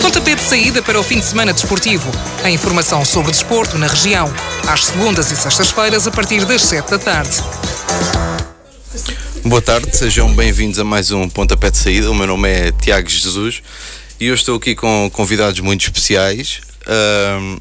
[0.00, 2.08] Pontapé de saída para o fim de semana desportivo.
[2.44, 4.32] A informação sobre desporto na região.
[4.68, 7.36] Às segundas e sextas-feiras, a partir das 7 da tarde.
[9.44, 12.08] Boa tarde, sejam bem-vindos a mais um Pontapé de Saída.
[12.10, 13.60] O meu nome é Tiago Jesus
[14.20, 16.60] e eu estou aqui com convidados muito especiais.
[16.86, 17.58] Ahm,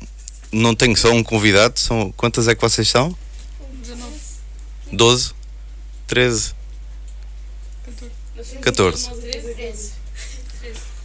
[0.52, 3.16] não tenho só um convidado, são quantas é que vocês são?
[3.82, 4.12] 19.
[4.92, 5.32] 12?
[6.06, 6.54] 13?
[8.62, 9.10] 14.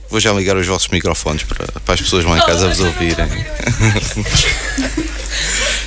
[0.08, 3.26] Vou já ligar os vossos microfones para, para as pessoas lá em casa vos ouvirem.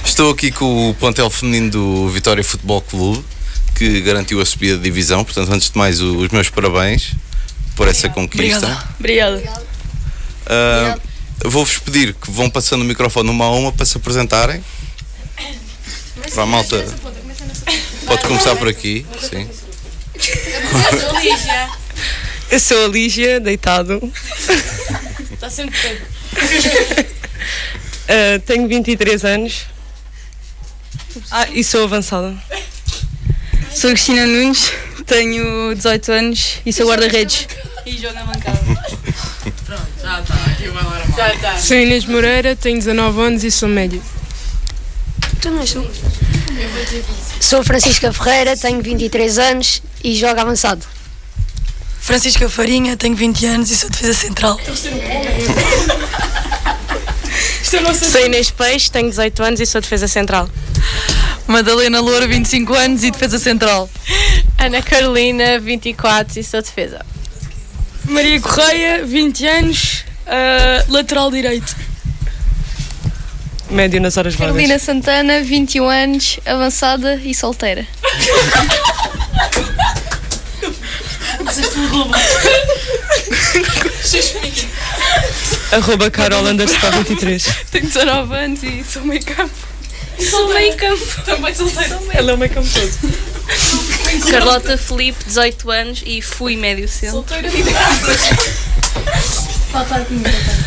[0.04, 3.24] Estou aqui com o plantel feminino do Vitória Futebol Clube,
[3.76, 5.24] que garantiu a subida de divisão.
[5.24, 7.14] Portanto, antes de mais, os meus parabéns
[7.76, 8.86] por essa conquista.
[9.00, 9.42] Obrigada.
[10.46, 10.98] Ah,
[11.46, 14.62] Vou-vos pedir que vão passando o microfone uma a uma para se apresentarem.
[16.34, 16.86] Para a malta.
[18.06, 19.06] Pode começar por aqui.
[19.22, 19.48] Sim.
[22.52, 24.02] Eu sou a Lígia, deitado.
[25.32, 26.06] Está sempre pego.
[28.10, 29.68] Uh, tenho 23 anos.
[31.30, 32.36] Ah, e sou avançada.
[33.72, 34.72] Sou Cristina Nunes,
[35.06, 37.48] tenho 18 anos e sou guarda-redes.
[37.86, 38.60] E jogo na bancada.
[41.60, 44.02] Sou Inês Moreira, tenho 19 anos e sou médio.
[45.40, 45.88] Também sou.
[47.40, 50.84] Sou Francisca Ferreira, tenho 23 anos e jogo avançado.
[52.10, 54.60] Francisca Farinha, tenho 20 anos e sou defesa central.
[57.62, 60.50] Sou Inês Peixe, tenho 18 anos e sou defesa central.
[61.46, 63.88] Madalena Loura, 25 anos e defesa central.
[64.58, 67.06] Ana Carolina, 24 e sou defesa.
[68.06, 71.76] Maria Correia, 20 anos, ah, lateral direito.
[73.70, 74.56] Médio nas horas vagas.
[74.56, 77.86] Carolina Santana, 21 anos, avançada e solteira.
[85.72, 87.46] Arroba Carol underscore 23.
[87.72, 89.54] Tenho 19 anos e sou meio campo.
[90.20, 91.06] Sou meio campo.
[91.24, 92.00] Também solteira.
[92.14, 92.92] Ela é uma campo todo.
[94.30, 97.26] Carlota Felipe, 18 anos e fui médio centro.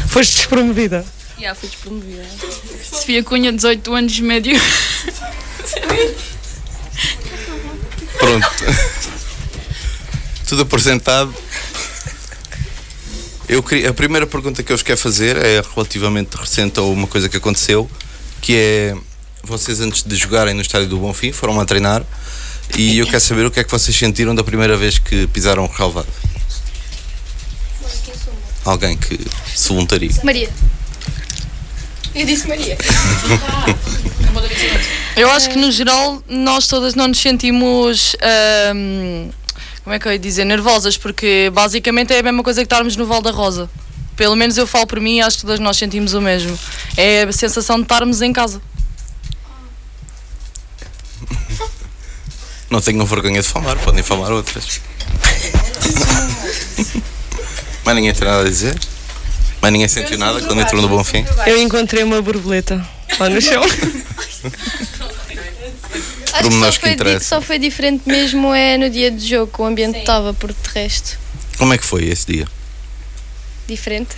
[0.08, 1.04] Foste despromovida.
[1.38, 2.24] Já fui despromovida.
[2.90, 4.60] Sofia Cunha, 18 anos, médio.
[8.18, 8.46] Pronto.
[10.52, 11.34] Tudo apresentado.
[13.48, 17.06] Eu queria, a primeira pergunta que eu vos quero fazer é relativamente recente a uma
[17.06, 17.90] coisa que aconteceu,
[18.38, 18.94] que é
[19.42, 22.04] vocês antes de jogarem no estádio do Bonfim foram lá treinar
[22.76, 25.64] e eu quero saber o que é que vocês sentiram da primeira vez que pisaram
[25.64, 26.08] o relvado.
[28.62, 29.18] Alguém que
[29.56, 30.10] se voluntaria.
[30.22, 30.50] Maria.
[32.14, 32.76] Eu disse Maria.
[35.16, 38.14] Eu acho que no geral nós todas não nos sentimos.
[38.20, 39.30] ahm,
[39.84, 40.44] como é que eu ia dizer?
[40.44, 43.68] Nervosas, porque basicamente é a mesma coisa que estarmos no Val da Rosa.
[44.16, 46.56] Pelo menos eu falo por mim e acho que todas nós sentimos o mesmo.
[46.96, 48.62] É a sensação de estarmos em casa.
[52.70, 54.80] Não tenham vergonha de falar, podem falar outras.
[57.84, 58.78] Mas ninguém tem nada a dizer?
[59.60, 61.24] Mas ninguém sentiu nada quando entrou no Bonfim?
[61.46, 62.86] Eu encontrei uma borboleta
[63.18, 63.62] lá no chão.
[66.42, 67.20] Acho que Pormenores só que interessam.
[67.20, 70.68] só foi diferente mesmo é no dia de jogo, que o ambiente estava por de
[70.74, 71.18] resto.
[71.58, 72.46] Como é que foi esse dia?
[73.66, 74.10] Diferente.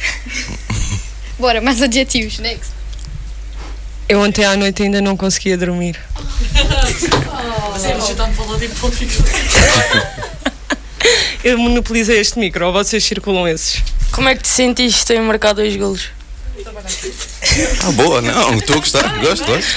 [1.38, 2.38] Bora, mais adjetivos.
[2.38, 2.72] Next.
[4.08, 5.98] Eu ontem à noite ainda não conseguia dormir.
[11.44, 13.82] Eu monopolizei este micro, ou vocês circulam esses?
[14.12, 16.08] Como é que te sentiste em marcar dois golos?
[17.82, 19.76] Ah, boa, não, estou a gostar, gosto, gosto.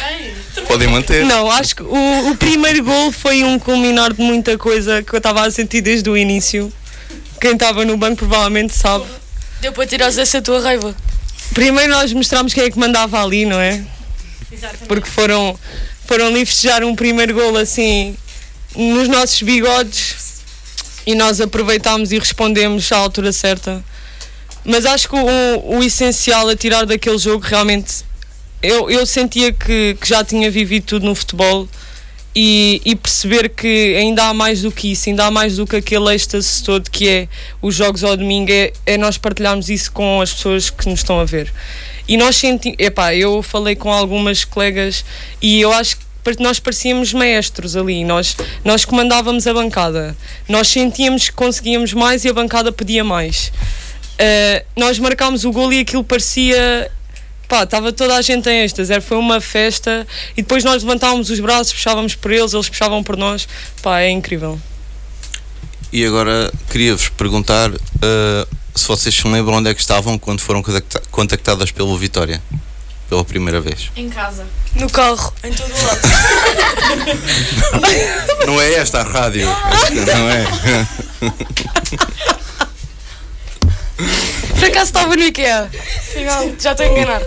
[0.68, 1.25] Podem manter.
[1.25, 5.18] Não, acho que o, o primeiro gol foi um culminar de muita coisa que eu
[5.18, 6.72] estava a sentir desde o início.
[7.40, 9.06] Quem estava no banco provavelmente sabe.
[9.62, 10.95] Deu para tirar essa tua raiva.
[11.53, 13.84] Primeiro nós mostramos quem é que mandava ali, não é?
[14.88, 15.57] Porque foram,
[16.06, 18.16] foram ali festejar um primeiro gol assim
[18.75, 20.41] nos nossos bigodes
[21.06, 23.84] e nós aproveitámos e respondemos à altura certa.
[24.63, 28.04] Mas acho que o, o essencial a tirar daquele jogo realmente
[28.68, 31.68] eu, eu sentia que, que já tinha vivido tudo no futebol
[32.36, 35.78] e, e perceber que ainda há mais do que isso, ainda há mais do que
[35.78, 37.28] aquele êxtase todo que é
[37.62, 41.19] os jogos ao domingo, é, é nós partilharmos isso com as pessoas que nos estão
[41.19, 41.52] a ver.
[42.08, 45.04] E nós sentimos, epá, eu falei com algumas colegas
[45.42, 46.04] e eu acho que
[46.40, 50.16] nós parecíamos maestros ali, nós, nós comandávamos a bancada,
[50.48, 53.52] nós sentíamos que conseguíamos mais e a bancada pedia mais.
[54.19, 56.92] Uh, nós marcámos o gol e aquilo parecia
[57.47, 60.05] pá, estava toda a gente em êxtase, era- foi uma festa
[60.35, 63.47] e depois nós levantávamos os braços, puxávamos por eles, eles puxavam por nós,
[63.81, 64.59] pá, é incrível.
[65.91, 67.77] E agora queria-vos perguntar uh,
[68.75, 72.41] se vocês se lembram onde é que estavam quando foram contacta- contactadas pelo Vitória.
[73.09, 73.89] Pela primeira vez.
[73.95, 74.45] Em casa.
[74.75, 76.01] No carro, em todo o lado.
[78.45, 79.47] Não é esta a rádio.
[79.49, 80.45] Esta não é.
[84.59, 85.69] Por acaso estava no IKEA.
[86.59, 87.21] Já estou a enganar.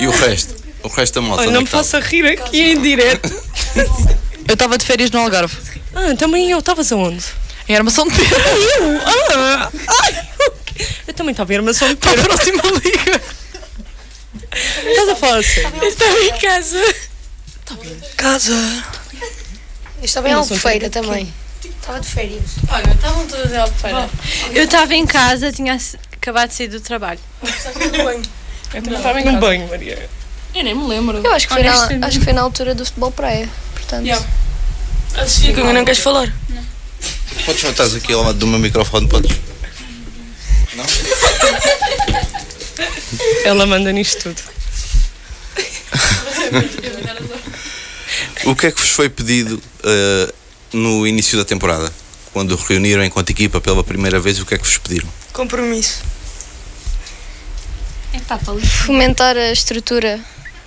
[0.00, 0.54] E o resto?
[0.82, 1.40] O resto da moto.
[1.40, 1.84] Olha, não é me que estava?
[1.84, 3.28] faça rir aqui em direto.
[4.48, 5.56] Eu estava de férias no Algarve.
[5.94, 6.58] Ah, também eu.
[6.58, 7.24] Estavas aonde?
[7.68, 8.40] Em Armação de Pera.
[8.80, 9.00] Eu?
[9.06, 9.70] Ah!
[10.02, 10.28] Ai,
[11.06, 13.20] eu também estava em armação de Para a próxima liga.
[14.52, 15.60] Estás a falar assim?
[15.86, 16.94] Estava em casa.
[18.16, 18.84] Casa.
[19.98, 21.32] Eu estava em Albufeira também.
[21.64, 22.42] Estava de férias.
[22.68, 24.10] Olha, estavam todas em Albufeira.
[24.52, 27.20] Eu estava em casa, tinha ac- acabado de sair do trabalho.
[28.74, 29.46] Eu também estava em Num casa.
[29.46, 30.08] banho, Maria.
[30.54, 31.18] Eu nem me lembro.
[31.18, 32.04] Eu acho que, foi na, Honestamente.
[32.04, 33.48] acho que foi na altura do futebol praia.
[33.74, 34.26] Portanto, Yeah.
[35.14, 36.32] A Sofia, que não queres falar?
[37.44, 39.36] Podes botar aqui ao lado do meu microfone, podes?
[40.74, 40.84] Não?
[43.44, 44.40] Ela manda nisto tudo.
[48.44, 50.32] O que é que vos foi pedido eh,
[50.72, 51.92] no início da temporada?
[52.32, 55.08] Quando reuniram enquanto equipa pela primeira vez, o que é que vos pediram?
[55.32, 56.02] Compromisso.
[58.84, 60.20] Fomentar a estrutura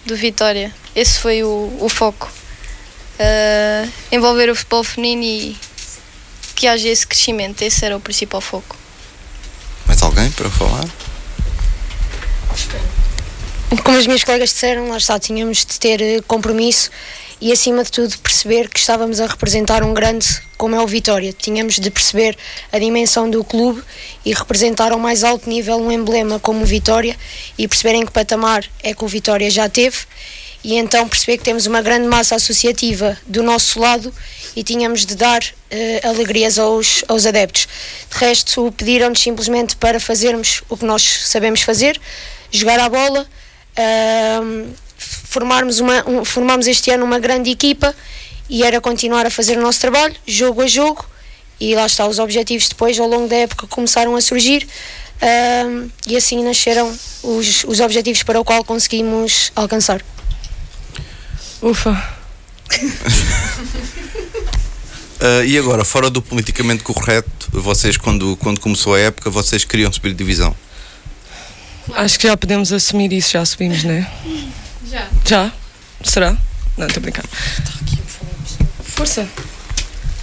[0.05, 0.73] do Vitória.
[0.95, 2.29] Esse foi o, o foco.
[3.19, 5.57] Ah, envolver o futebol feminino e
[6.55, 7.61] que haja esse crescimento.
[7.61, 8.75] Esse era o principal foco.
[9.85, 10.85] Mais alguém para falar?
[13.83, 16.89] Como as minhas colegas disseram, lá está, tínhamos de ter compromisso
[17.43, 20.25] e, acima de tudo, perceber que estávamos a representar um grande
[20.55, 21.33] como é o Vitória.
[21.33, 22.37] Tínhamos de perceber
[22.71, 23.83] a dimensão do clube
[24.23, 27.17] e representar ao mais alto nível um emblema como o Vitória
[27.57, 29.97] e perceber em que patamar é que o Vitória já teve
[30.63, 34.13] e então perceber que temos uma grande massa associativa do nosso lado
[34.55, 37.67] e tínhamos de dar eh, alegrias aos, aos adeptos.
[38.09, 41.99] De resto, pediram-nos simplesmente para fazermos o que nós sabemos fazer,
[42.49, 43.27] jogar a bola,
[43.75, 44.71] ahm,
[45.13, 47.95] formarmos, uma, um, formarmos este ano uma grande equipa
[48.49, 51.05] e era continuar a fazer o nosso trabalho, jogo a jogo,
[51.59, 54.67] e lá está, os objetivos depois ao longo da época começaram a surgir
[55.21, 56.93] ahm, e assim nasceram
[57.23, 60.01] os, os objetivos para o qual conseguimos alcançar.
[61.61, 62.15] Ufa.
[65.25, 69.89] Ah, e agora, fora do politicamente correto, vocês, quando, quando começou a época, vocês queriam
[69.89, 70.53] subir de divisão.
[71.93, 74.11] Acho que já podemos assumir isso, já subimos, não é?
[74.93, 75.09] Já.
[75.25, 75.51] Já?
[76.03, 76.37] Será?
[76.77, 77.27] Não, estou brincando.
[78.83, 79.27] Força.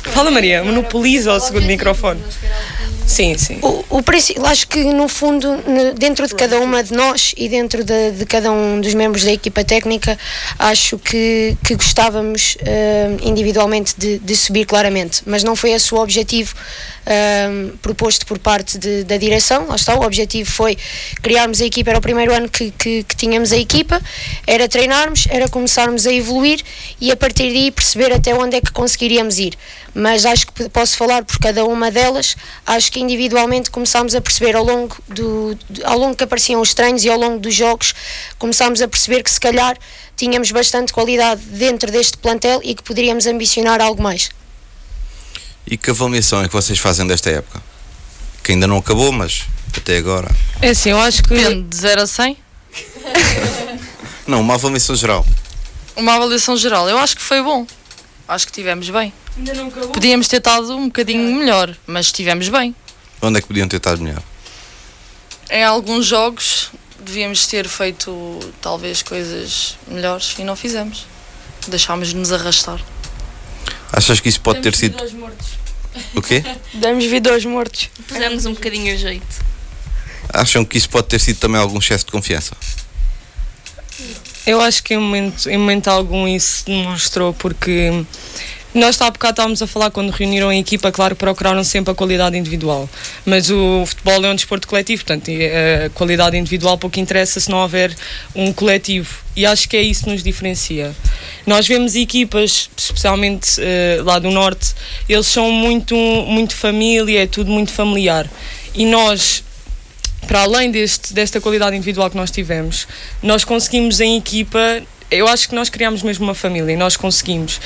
[0.05, 2.21] Fala, Maria, monopoliza o segundo microfone.
[3.07, 3.59] Sim, sim.
[3.61, 5.49] O, o princípio, acho que no fundo,
[5.99, 9.33] dentro de cada uma de nós e dentro de, de cada um dos membros da
[9.33, 10.17] equipa técnica,
[10.57, 15.99] acho que, que gostávamos eh, individualmente de, de subir claramente, mas não foi esse o
[15.99, 16.55] objetivo
[17.05, 17.49] eh,
[17.83, 19.67] proposto por parte de- da direção.
[19.67, 20.79] Lá está, o objetivo foi
[21.21, 24.01] criarmos a equipa, era o primeiro ano que, que, que tínhamos a equipa,
[24.47, 26.61] era treinarmos, era começarmos a evoluir
[27.01, 29.55] e a partir daí perceber até onde é que conseguiríamos ir.
[29.95, 34.55] Mas acho que posso falar por cada uma delas, acho que individualmente começámos a perceber
[34.55, 37.95] ao longo, do, ao longo que apareciam os treinos e ao longo dos jogos,
[38.39, 39.77] começámos a perceber que se calhar
[40.17, 44.31] tínhamos bastante qualidade dentro deste plantel e que poderíamos ambicionar algo mais.
[45.67, 47.63] E que avaliação é que vocês fazem desta época?
[48.43, 49.47] Que ainda não acabou, mas
[49.77, 50.31] até agora.
[50.61, 51.35] É assim, eu acho que.
[51.35, 52.37] Depende de 0 a 100.
[54.27, 55.27] Não, uma avaliação geral.
[55.97, 56.89] Uma avaliação geral.
[56.89, 57.67] Eu acho que foi bom.
[58.31, 59.13] Acho que tivemos bem.
[59.93, 62.77] Podíamos ter estado um bocadinho melhor, mas estivemos bem.
[63.21, 64.23] Onde é que podiam ter estado melhor?
[65.51, 66.71] Em alguns jogos
[67.01, 71.09] devíamos ter feito talvez coisas melhores e não fizemos.
[71.67, 72.81] Deixámos-nos arrastar.
[73.93, 74.97] Achas que isso pode ter sido.
[76.15, 76.45] O quê?
[76.75, 77.91] Damos vida aos mortos.
[78.07, 79.45] Pusemos um bocadinho a jeito.
[80.33, 82.57] Acham que isso pode ter sido também algum excesso de confiança?
[84.51, 88.05] Eu acho que em momento, em momento algum isso demonstrou, porque
[88.75, 92.37] nós há bocado estávamos a falar quando reuniram a equipa, claro, procuraram sempre a qualidade
[92.37, 92.91] individual.
[93.25, 97.49] Mas o futebol é um desporto coletivo, portanto, e a qualidade individual pouco interessa se
[97.49, 97.95] não houver
[98.35, 99.23] um coletivo.
[99.37, 100.97] E acho que é isso que nos diferencia.
[101.47, 104.75] Nós vemos equipas, especialmente eh, lá do Norte,
[105.09, 108.29] eles são muito, muito família, é tudo muito familiar.
[108.75, 109.45] E nós
[110.27, 112.87] para além deste, desta qualidade individual que nós tivemos,
[113.23, 117.61] nós conseguimos em equipa, eu acho que nós criamos mesmo uma família e nós conseguimos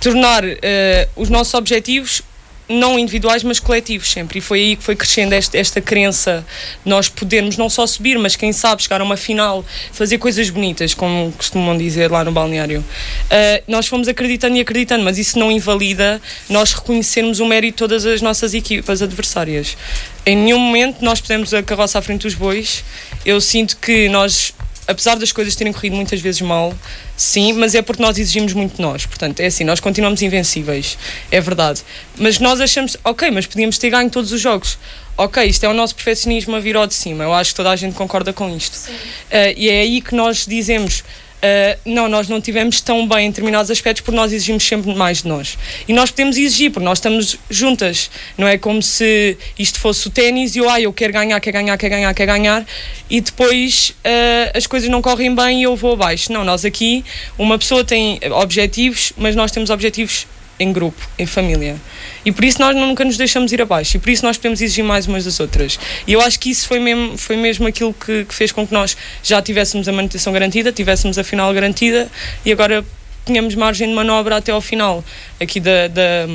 [0.00, 2.22] tornar eh, os nossos objetivos
[2.68, 4.38] não individuais, mas coletivos sempre.
[4.38, 6.44] E foi aí que foi crescendo esta, esta crença
[6.84, 10.94] nós podermos não só subir, mas quem sabe chegar a uma final, fazer coisas bonitas,
[10.94, 12.80] como costumam dizer lá no balneário.
[12.80, 17.78] Uh, nós fomos acreditando e acreditando, mas isso não invalida nós reconhecermos o mérito de
[17.78, 19.76] todas as nossas equipas adversárias.
[20.24, 22.84] Em nenhum momento nós pusemos a carroça à frente dos bois.
[23.24, 24.52] Eu sinto que nós
[24.86, 26.74] apesar das coisas terem corrido muitas vezes mal,
[27.16, 29.06] sim, mas é porque nós exigimos muito de nós.
[29.06, 30.96] Portanto, é assim, nós continuamos invencíveis,
[31.30, 31.82] é verdade.
[32.16, 34.78] Mas nós achamos, ok, mas podíamos ter ganho todos os jogos.
[35.18, 37.24] Ok, isto é o nosso perfeccionismo a vir ao de cima.
[37.24, 38.76] Eu acho que toda a gente concorda com isto.
[38.76, 41.02] Uh, e é aí que nós dizemos
[41.46, 45.22] Uh, não, nós não tivemos tão bem em determinados aspectos porque nós exigimos sempre mais
[45.22, 45.56] de nós.
[45.86, 48.10] E nós podemos exigir, porque nós estamos juntas.
[48.36, 51.56] Não é como se isto fosse o ténis e eu, ah, eu quero ganhar, quero
[51.56, 52.66] ganhar, quero ganhar, quero ganhar,
[53.08, 56.32] e depois uh, as coisas não correm bem e eu vou abaixo.
[56.32, 57.04] Não, nós aqui,
[57.38, 60.26] uma pessoa tem objetivos, mas nós temos objetivos
[60.58, 61.76] em grupo, em família.
[62.24, 64.84] E por isso nós nunca nos deixamos ir abaixo e por isso nós podemos exigir
[64.84, 65.78] mais umas das outras.
[66.06, 68.72] E eu acho que isso foi mesmo, foi mesmo aquilo que, que fez com que
[68.72, 72.10] nós já tivéssemos a manutenção garantida, tivéssemos a final garantida
[72.44, 72.84] e agora
[73.24, 75.04] tínhamos margem de manobra até ao final
[75.40, 76.26] aqui da, da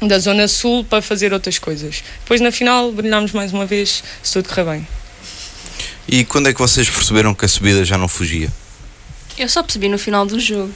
[0.00, 2.04] da Zona Sul para fazer outras coisas.
[2.20, 4.86] Depois na final brilhámos mais uma vez, se tudo correr bem.
[6.06, 8.48] E quando é que vocês perceberam que a subida já não fugia?
[9.38, 10.72] Eu só percebi no final do jogo.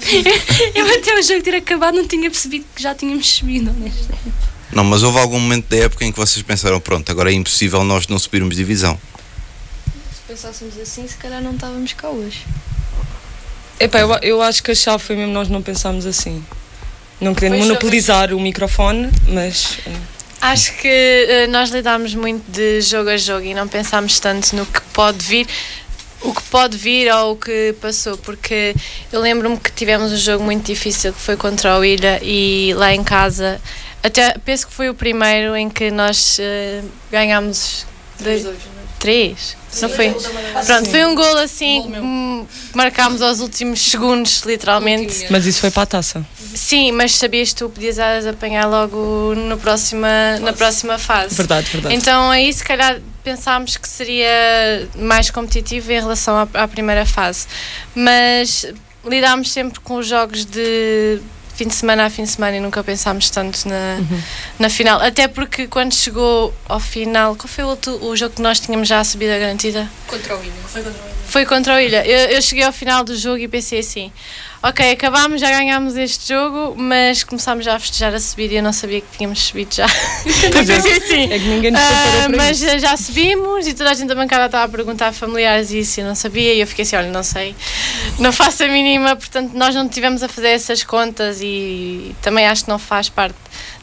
[0.74, 3.74] eu até o jogo ter acabado não tinha percebido que já tínhamos subido,
[4.72, 7.84] Não, mas houve algum momento da época em que vocês pensaram, pronto, agora é impossível
[7.84, 8.98] nós não subirmos divisão.
[10.14, 12.46] Se pensássemos assim, se calhar não estávamos cá hoje.
[13.78, 16.42] Epá, eu, eu acho que a chave foi mesmo nós não pensámos assim.
[17.20, 19.78] Não querendo monopolizar o microfone, mas.
[19.86, 19.90] Eh,
[20.40, 20.88] acho que
[21.46, 25.24] uh, nós lidámos muito de jogo a jogo e não pensámos tanto no que pode
[25.24, 25.46] vir
[26.22, 28.74] o que pode vir ou o que passou, porque
[29.12, 32.94] eu lembro-me que tivemos um jogo muito difícil que foi contra o Ilha e lá
[32.94, 33.60] em casa,
[34.02, 37.86] até penso que foi o primeiro em que nós uh, ganhámos
[38.20, 38.44] dois,
[38.98, 39.56] três.
[39.80, 40.10] Não foi?
[40.64, 45.26] Pronto, foi um gol assim que marcámos aos últimos segundos, literalmente.
[45.30, 46.26] Mas isso foi para a taça.
[46.54, 51.34] Sim, mas sabias que tu podias apanhar logo no próxima, na próxima fase.
[51.34, 51.94] Verdade, verdade.
[51.94, 57.46] Então aí se calhar pensámos que seria mais competitivo em relação à, à primeira fase.
[57.94, 58.66] Mas
[59.04, 61.20] lidámos sempre com os jogos de
[61.56, 64.22] fim de semana a fim de semana e nunca pensámos tanto na, uhum.
[64.58, 65.00] na final.
[65.00, 68.86] Até porque quando chegou ao final, qual foi o, outro, o jogo que nós tínhamos
[68.86, 69.88] já a subida garantida?
[70.06, 70.52] Contra o Ilha.
[70.66, 71.16] Foi contra o Ilha.
[71.26, 72.06] Foi contra o Ilha.
[72.06, 74.12] Eu, eu cheguei ao final do jogo e pensei assim:
[74.68, 78.62] ok, acabámos, já ganhámos este jogo, mas começámos já a festejar a subir e eu
[78.62, 79.86] não sabia que tínhamos subido já.
[80.56, 81.32] É, assim.
[81.32, 82.78] é que ninguém nos uh, Mas isso.
[82.78, 86.00] já subimos e toda a gente da bancada estava a perguntar a familiares e isso
[86.00, 87.54] eu não sabia e eu fiquei assim, olha, não sei,
[88.18, 92.64] não faço a mínima, portanto nós não tivemos a fazer essas contas e também acho
[92.64, 93.36] que não faz parte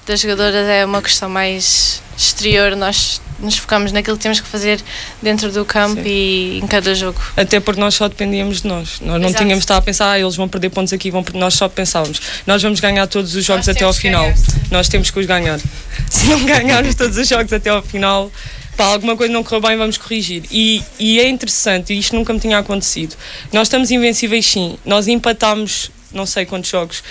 [0.05, 4.79] das jogadoras, é uma questão mais exterior, nós nos focamos naquilo que temos que fazer
[5.21, 6.07] dentro do campo Sim.
[6.07, 7.19] e em cada jogo.
[7.35, 8.99] Até porque nós só dependíamos de nós.
[9.01, 9.43] Nós não Exato.
[9.43, 12.21] tínhamos de estar a pensar, ah, eles vão perder pontos aqui, vão nós só pensávamos,
[12.47, 14.31] nós vamos ganhar todos os jogos nós até ao final.
[14.71, 15.59] Nós temos que os ganhar.
[16.09, 18.31] Se não ganharmos todos os jogos até ao final,
[18.77, 20.43] pá, alguma coisa não correu bem, vamos corrigir.
[20.51, 23.15] E, e é interessante, e isto nunca me tinha acontecido.
[23.51, 27.03] Nós estamos invencíveis sim, nós empatámos não sei quantos jogos,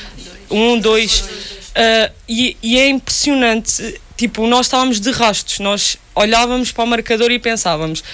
[0.51, 1.21] um, dois.
[1.21, 7.31] Uh, e, e, é impressionante tipo, nós estávamos de rastos, nós olhávamos para o marcador
[7.31, 8.05] e pensávamos,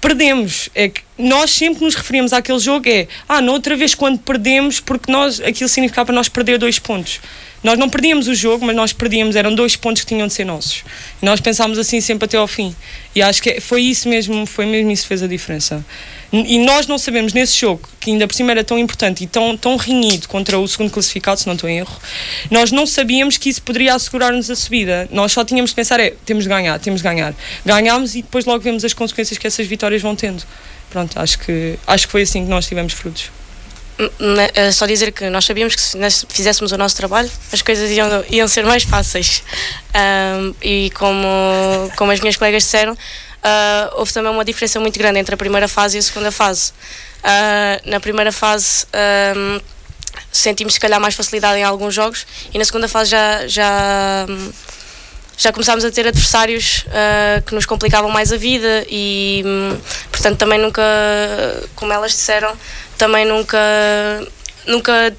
[0.00, 0.68] perdemos.
[0.74, 4.80] É que nós sempre nos referimos àquele jogo é, ah, não outra vez quando perdemos,
[4.80, 7.20] porque nós, aquilo significava para nós perder dois pontos.
[7.62, 10.44] Nós não perdíamos o jogo, mas nós perdíamos, eram dois pontos que tinham de ser
[10.44, 10.84] nossos.
[11.22, 12.74] E nós pensámos assim sempre até ao fim.
[13.14, 15.84] E acho que foi isso mesmo, foi mesmo isso que fez a diferença.
[16.32, 19.54] E nós não sabemos nesse jogo, que ainda por cima era tão importante e tão,
[19.54, 21.94] tão rinhido contra o segundo classificado, se não estou em erro,
[22.50, 25.06] nós não sabíamos que isso poderia assegurar-nos a subida.
[25.12, 27.34] Nós só tínhamos de pensar, é, temos de ganhar, temos de ganhar.
[27.66, 30.42] Ganhámos e depois logo vemos as consequências que essas vitórias vão tendo.
[30.88, 33.30] Pronto, acho que, acho que foi assim que nós tivemos frutos.
[34.54, 37.90] É só dizer que nós sabíamos que se nós fizéssemos o nosso trabalho as coisas
[37.90, 39.44] iam, iam ser mais fáceis
[39.94, 41.28] um, e como,
[41.96, 42.96] como as minhas colegas disseram
[43.42, 46.72] uh, houve também uma diferença muito grande entre a primeira fase e a segunda fase.
[47.22, 48.86] Uh, na primeira fase
[49.36, 49.60] um,
[50.30, 54.26] sentimos se calhar mais facilidade em alguns jogos e na segunda fase já, já,
[55.36, 59.44] já começámos a ter adversários uh, que nos complicavam mais a vida e
[60.10, 60.82] portanto também nunca,
[61.76, 62.52] como elas disseram,
[62.98, 63.58] também nunca,
[64.66, 65.14] nunca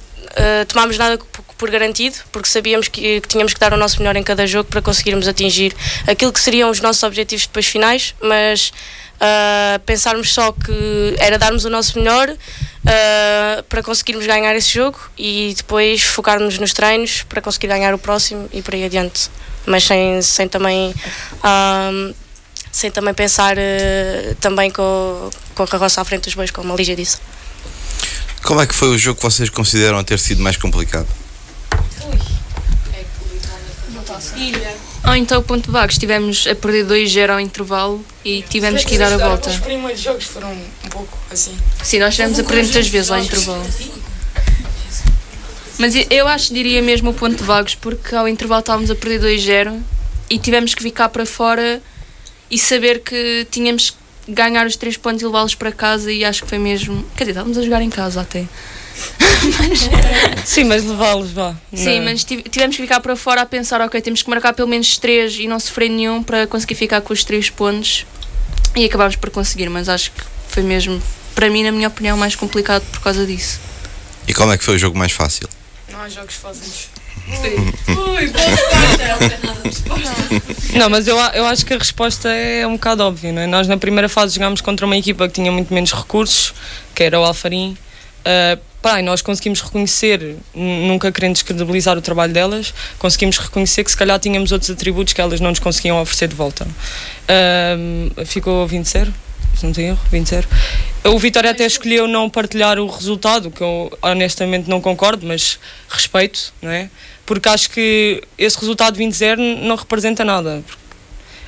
[0.68, 1.18] tomámos nada
[1.58, 4.70] por garantido, porque sabíamos que, que, tínhamos que dar o nosso melhor em cada jogo
[4.70, 5.76] para conseguirmos atingir
[6.08, 8.72] aquilo que seriam os nossos objetivos depois finais, mas
[9.16, 15.00] uh, pensarmos só que era darmos o nosso melhor uh, para conseguirmos ganhar esse jogo
[15.18, 19.30] e depois focarmos nos treinos para conseguir ganhar o próximo e por aí adiante.
[19.66, 20.94] Mas sem, sem também.
[21.44, 22.14] Um,
[22.72, 26.76] sem também pensar uh, também com, com a carroça à frente dos bois, como a
[26.76, 27.20] Lígia disse.
[28.42, 31.08] Como é que foi o jogo que vocês consideram ter sido mais complicado?
[35.06, 38.98] Ou então o ponto vago, estivemos a perder 2-0 ao intervalo e tivemos que ir
[38.98, 39.50] dar a volta.
[39.50, 41.58] Os primeiros jogos foram um pouco assim.
[41.84, 43.66] Sim, nós estivemos a perder muitas vezes ao intervalo.
[45.78, 49.38] Mas eu acho, diria mesmo o ponto de vagos, porque ao intervalo estávamos a perder
[49.38, 49.82] 2-0
[50.30, 51.82] e tivemos que ficar para fora
[52.50, 56.44] e saber que tínhamos que ganhar os 3 pontos e levá-los para casa e acho
[56.44, 57.04] que foi mesmo.
[57.18, 58.46] Quer dizer, estávamos a jogar em casa até.
[59.60, 59.90] Mas...
[60.46, 61.56] Sim, mas levá-los, vá.
[61.74, 62.06] Sim, não.
[62.06, 65.40] mas tivemos que ficar para fora a pensar, ok, temos que marcar pelo menos 3
[65.40, 68.06] e não sofrer nenhum para conseguir ficar com os 3 pontos
[68.76, 71.02] e acabámos por conseguir, mas acho que foi mesmo,
[71.36, 73.60] para mim, na minha opinião, mais complicado por causa disso.
[74.28, 75.48] E como é que foi o jogo mais fácil?
[75.92, 76.90] Não há jogos fáceis.
[77.28, 78.32] Ui,
[80.78, 83.48] Não, mas eu, eu acho que a resposta é um bocado óbvia, não é?
[83.48, 86.54] Nós na primeira fase jogámos contra uma equipa que tinha muito menos recursos,
[86.94, 87.78] que era o Alfarim.
[88.22, 93.96] Uh, pá, nós conseguimos reconhecer, nunca querendo descredibilizar o trabalho delas, conseguimos reconhecer que se
[93.98, 96.68] calhar tínhamos outros atributos que elas não nos conseguiam oferecer de volta.
[96.68, 99.12] Uh, ficou 20-0?
[99.56, 100.46] se não tenho erro, 20-0.
[101.06, 106.54] O Vitória até escolheu não partilhar o resultado, que eu honestamente não concordo, mas respeito,
[106.62, 106.90] não é?
[107.26, 110.64] Porque acho que esse resultado 20-0 não representa nada.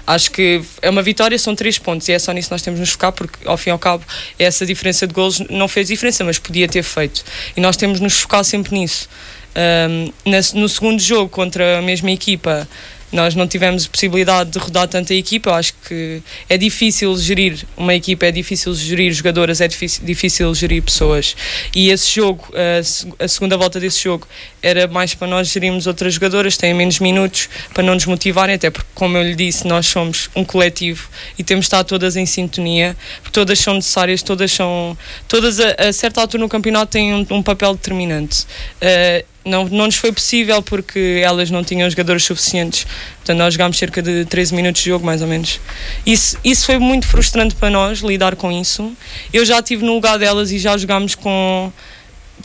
[0.07, 2.77] Acho que é uma vitória, são três pontos e é só nisso que nós temos
[2.77, 4.03] de nos focar, porque ao fim e ao cabo
[4.37, 7.23] essa diferença de golos não fez diferença, mas podia ter feito.
[7.57, 9.09] E nós temos de nos focar sempre nisso.
[9.55, 10.11] Um,
[10.59, 12.67] no segundo jogo contra a mesma equipa,
[13.15, 15.49] nós não tivemos possibilidade de rodar tanta equipa.
[15.49, 20.53] Eu acho que é difícil gerir uma equipa, é difícil gerir jogadoras, é difícil, difícil
[20.53, 21.35] gerir pessoas.
[21.73, 24.27] E esse jogo, a, a, segunda volta desse jogo,
[24.61, 28.69] era mais para nós gerirmos outras jogadoras, têm menos minutos, para não nos motivarem, até
[28.69, 31.07] porque, como eu lhe disse, nós somos um coletivo
[31.37, 34.97] e temos de estar todas em sintonia, porque todas são necessárias, todas são.
[35.27, 38.45] Todas a, a certa altura no campeonato têm um, um papel determinante.
[38.81, 42.85] Uh, não, não nos foi possível porque elas não tinham jogadores suficientes.
[43.17, 45.61] Portanto, nós jogámos cerca de 13 minutos de jogo, mais ou menos.
[46.05, 48.91] Isso, isso foi muito frustrante para nós, lidar com isso.
[49.31, 51.71] Eu já estive no lugar delas e já jogámos com.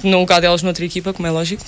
[0.05, 1.65] no lugar delas noutra equipa, como é lógico.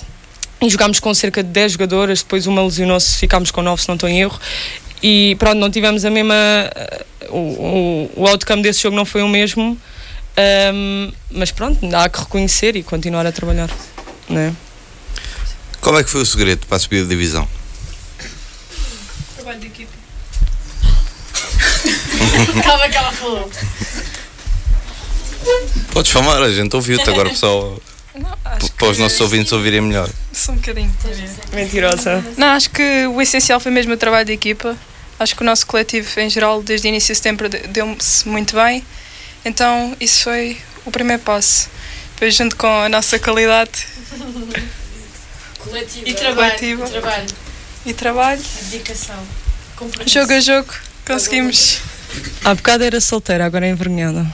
[0.61, 3.95] E jogámos com cerca de 10 jogadoras, depois uma lesionou-se, ficámos com 9, se não
[3.95, 4.39] estou em erro.
[5.01, 6.35] E pronto, não tivemos a mesma.
[7.29, 9.77] O, o, o outcome desse jogo não foi o mesmo.
[10.73, 13.69] Um, mas pronto, há que reconhecer e continuar a trabalhar.
[14.29, 14.53] Não é?
[15.83, 17.45] Qual é que foi o segredo para subir a divisão?
[19.35, 19.91] Trabalho de equipe.
[22.63, 23.51] Calma que ela falou.
[25.91, 27.77] Podes falar, a gente ouviu-te agora, pessoal.
[28.15, 28.31] Não,
[28.77, 30.09] para os nossos ouvintes ouvirem melhor.
[30.31, 30.89] Só um bocadinho.
[31.51, 32.23] Mentirosa.
[32.37, 34.77] Não, acho que o essencial foi mesmo o trabalho de equipa.
[35.19, 38.85] Acho que o nosso coletivo, em geral, desde o início de setembro, deu-se muito bem.
[39.43, 41.67] Então, isso foi o primeiro passo.
[42.13, 43.85] Depois, junto com a nossa qualidade,
[45.63, 46.09] Coletiva.
[46.09, 46.51] E trabalho.
[46.51, 46.85] Coletiva.
[46.85, 47.27] E trabalho.
[47.85, 48.41] E trabalho.
[48.69, 49.43] dedicação.
[50.05, 50.73] Jogo a jogo,
[51.05, 51.79] conseguimos.
[52.45, 54.25] Há bocado era solteira, agora é envergonhada.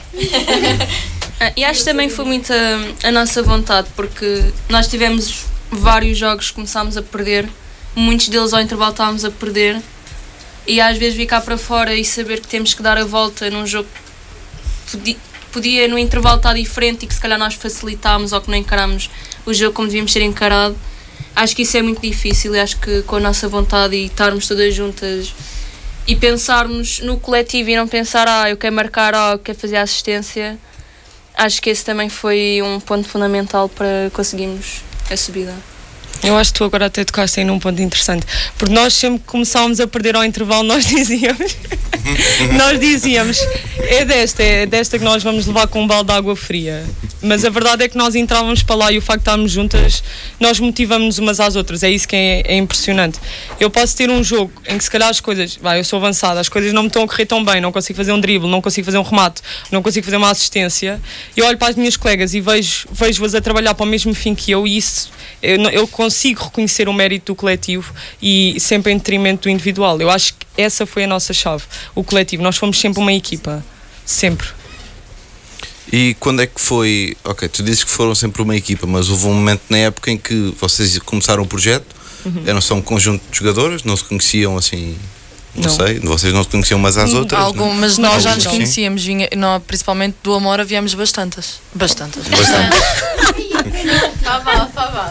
[1.40, 6.18] ah, e acho que também foi muito a, a, nossa vontade, porque nós tivemos vários
[6.18, 7.48] jogos que começámos a perder,
[7.94, 9.80] muitos deles ao intervalo estávamos a perder,
[10.66, 13.50] e às vezes vir cá para fora e saber que temos que dar a volta
[13.50, 13.88] num jogo
[14.90, 15.16] podia,
[15.50, 19.10] podia no intervalo estar diferente e que se calhar nós facilitámos ou que não encaramos
[19.46, 20.76] o jogo como devíamos ser encarado
[21.34, 24.46] acho que isso é muito difícil e acho que com a nossa vontade e estarmos
[24.46, 25.34] todas juntas
[26.06, 29.76] e pensarmos no coletivo e não pensar, ah, eu quero marcar, ah, eu quero fazer
[29.76, 30.58] assistência,
[31.36, 35.54] acho que esse também foi um ponto fundamental para conseguirmos a subida.
[36.22, 38.26] Eu acho que tu agora até tocaste aí num ponto interessante,
[38.58, 41.56] porque nós sempre que começávamos a perder ao intervalo, nós dizíamos,
[42.58, 43.38] nós dizíamos,
[43.78, 46.84] é desta, é desta que nós vamos levar com um balde de água fria.
[47.22, 50.02] Mas a verdade é que nós entrávamos para lá e o facto de estarmos juntas,
[50.38, 51.82] nós motivamos-nos umas às outras.
[51.82, 53.18] É isso que é, é, impressionante.
[53.58, 56.40] Eu posso ter um jogo em que se calhar as coisas, vai, eu sou avançada,
[56.40, 58.62] as coisas não me estão a correr tão bem, não consigo fazer um drible, não
[58.62, 61.00] consigo fazer um remate, não consigo fazer uma assistência.
[61.36, 64.34] Eu olho para as minhas colegas e vejo, vejo-as a trabalhar para o mesmo fim
[64.34, 65.10] que eu e isso,
[65.42, 70.00] eu, eu consigo reconhecer o mérito do coletivo e sempre em detrimento do individual.
[70.00, 72.42] Eu acho que essa foi a nossa chave, o coletivo.
[72.42, 73.64] Nós fomos sempre uma equipa.
[74.04, 74.59] Sempre.
[75.92, 77.16] E quando é que foi?
[77.24, 80.16] Ok, tu dizes que foram sempre uma equipa, mas houve um momento na época em
[80.16, 81.86] que vocês começaram o projeto,
[82.24, 82.42] uhum.
[82.46, 84.96] eram só um conjunto de jogadoras, não se conheciam assim
[85.54, 85.70] Não, Não.
[85.70, 87.40] sei, vocês não se conheciam umas às outras.
[87.40, 87.74] Algum, não?
[87.74, 91.60] mas nós já nos conhecíamos, vinha, não, principalmente do Amora viemos bastantes.
[91.74, 92.22] Bastantes.
[92.28, 92.76] Bastante.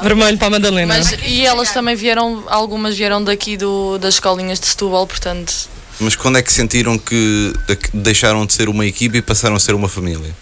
[0.02, 0.98] Vermelho para a Madalena.
[0.98, 5.54] Mas, e elas também vieram, algumas vieram daqui do, das escolinhas de Setúbal, portanto.
[6.00, 9.60] Mas quando é que sentiram que que deixaram de ser uma equipa e passaram a
[9.60, 10.34] ser uma família?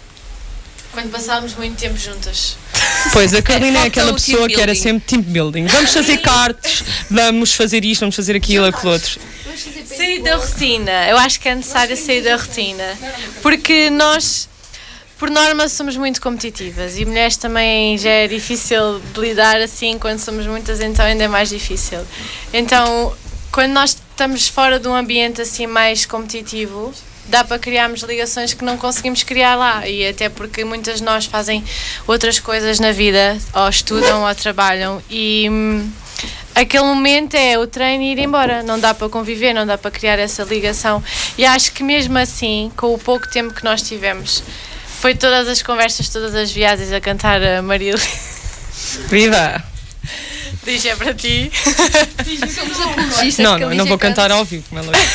[0.92, 2.56] Quando passámos muito tempo juntas.
[3.12, 5.66] Pois, a Carolina é Falta aquela pessoa que era sempre team building.
[5.66, 9.20] Vamos fazer cartas, vamos fazer isto, vamos fazer aquilo, aquilo outro.
[9.86, 11.08] Sair da rotina.
[11.08, 12.84] Eu acho que é necessário sair da rotina.
[13.42, 14.48] Porque nós,
[15.18, 20.18] por norma, somos muito competitivas e mulheres também já é difícil de lidar assim, quando
[20.18, 22.00] somos muitas, então ainda é mais difícil.
[22.52, 23.12] Então,
[23.50, 26.92] quando nós estamos fora de um ambiente assim mais competitivo,
[27.28, 31.26] dá para criarmos ligações que não conseguimos criar lá e até porque muitas de nós
[31.26, 31.64] fazem
[32.06, 35.90] outras coisas na vida, ou estudam ou trabalham e hum,
[36.54, 38.62] aquele momento é o treino e ir embora.
[38.62, 41.02] Não dá para conviver, não dá para criar essa ligação.
[41.36, 44.42] E acho que mesmo assim, com o pouco tempo que nós tivemos,
[45.00, 47.94] foi todas as conversas, todas as viagens a cantar a Maria.
[49.08, 49.67] Viva!
[50.68, 51.50] Diz é para ti.
[53.38, 55.12] Não, não, não vou cantar ao vivo, como é lógico.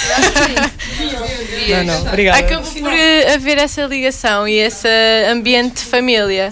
[1.69, 2.39] Não, não, obrigada.
[2.39, 4.87] Acabou por eh, haver essa ligação e esse
[5.29, 6.51] ambiente de família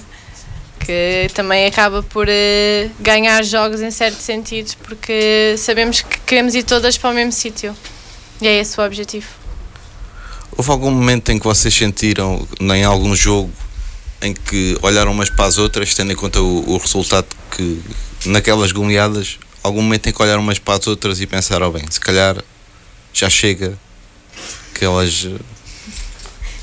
[0.80, 6.64] que também acaba por eh, ganhar jogos em certos sentidos porque sabemos que queremos ir
[6.64, 7.76] todas para o mesmo sítio
[8.40, 9.28] e é esse o objetivo.
[10.56, 13.52] Houve algum momento em que vocês sentiram, em algum jogo,
[14.22, 17.82] em que olharam umas para as outras, tendo em conta o, o resultado que,
[18.26, 22.00] naquelas goleadas, algum momento em que olharam umas para as outras e pensaram, bem, se
[22.00, 22.38] calhar
[23.14, 23.78] já chega,
[24.74, 25.26] que elas.
[25.26, 25.40] eh,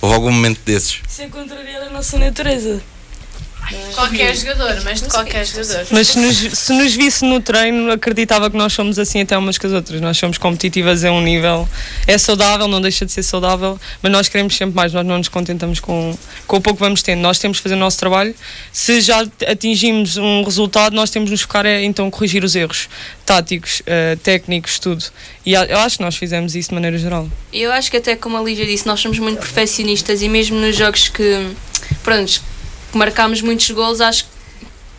[0.01, 1.01] Houve algum momento desses?
[1.09, 1.27] Isso é
[1.87, 2.81] a nossa natureza.
[3.94, 5.87] Qualquer jogador, mas de qualquer jogador.
[5.90, 9.59] Mas se nos, se nos visse no treino, acreditava que nós somos assim até umas
[9.59, 10.00] que as outras.
[10.00, 11.68] Nós somos competitivas a um nível.
[12.07, 14.92] É saudável, não deixa de ser saudável, mas nós queremos sempre mais.
[14.92, 17.20] Nós não nos contentamos com, com o pouco que vamos tendo.
[17.20, 18.35] Nós temos que fazer o nosso trabalho.
[18.72, 22.88] Se já atingimos um resultado, nós temos de nos focar é, então corrigir os erros
[23.28, 25.04] táticos, eh, técnicos, tudo.
[25.44, 27.28] E eu acho que nós fizemos isso de maneira geral.
[27.52, 30.74] Eu acho que até como a Lígia disse, nós somos muito perfeccionistas e mesmo nos
[30.74, 31.46] jogos que,
[32.02, 32.58] pronto, que
[32.96, 34.31] marcámos muitos gols, acho que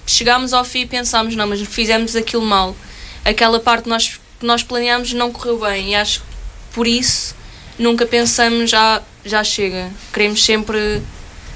[0.05, 2.75] chegámos ao fim e pensámos, não, mas fizemos aquilo mal.
[3.23, 6.25] Aquela parte que nós, que nós planeámos não correu bem e acho que
[6.73, 7.35] por isso
[7.77, 9.89] nunca pensamos, já, já chega.
[10.13, 11.01] Queremos sempre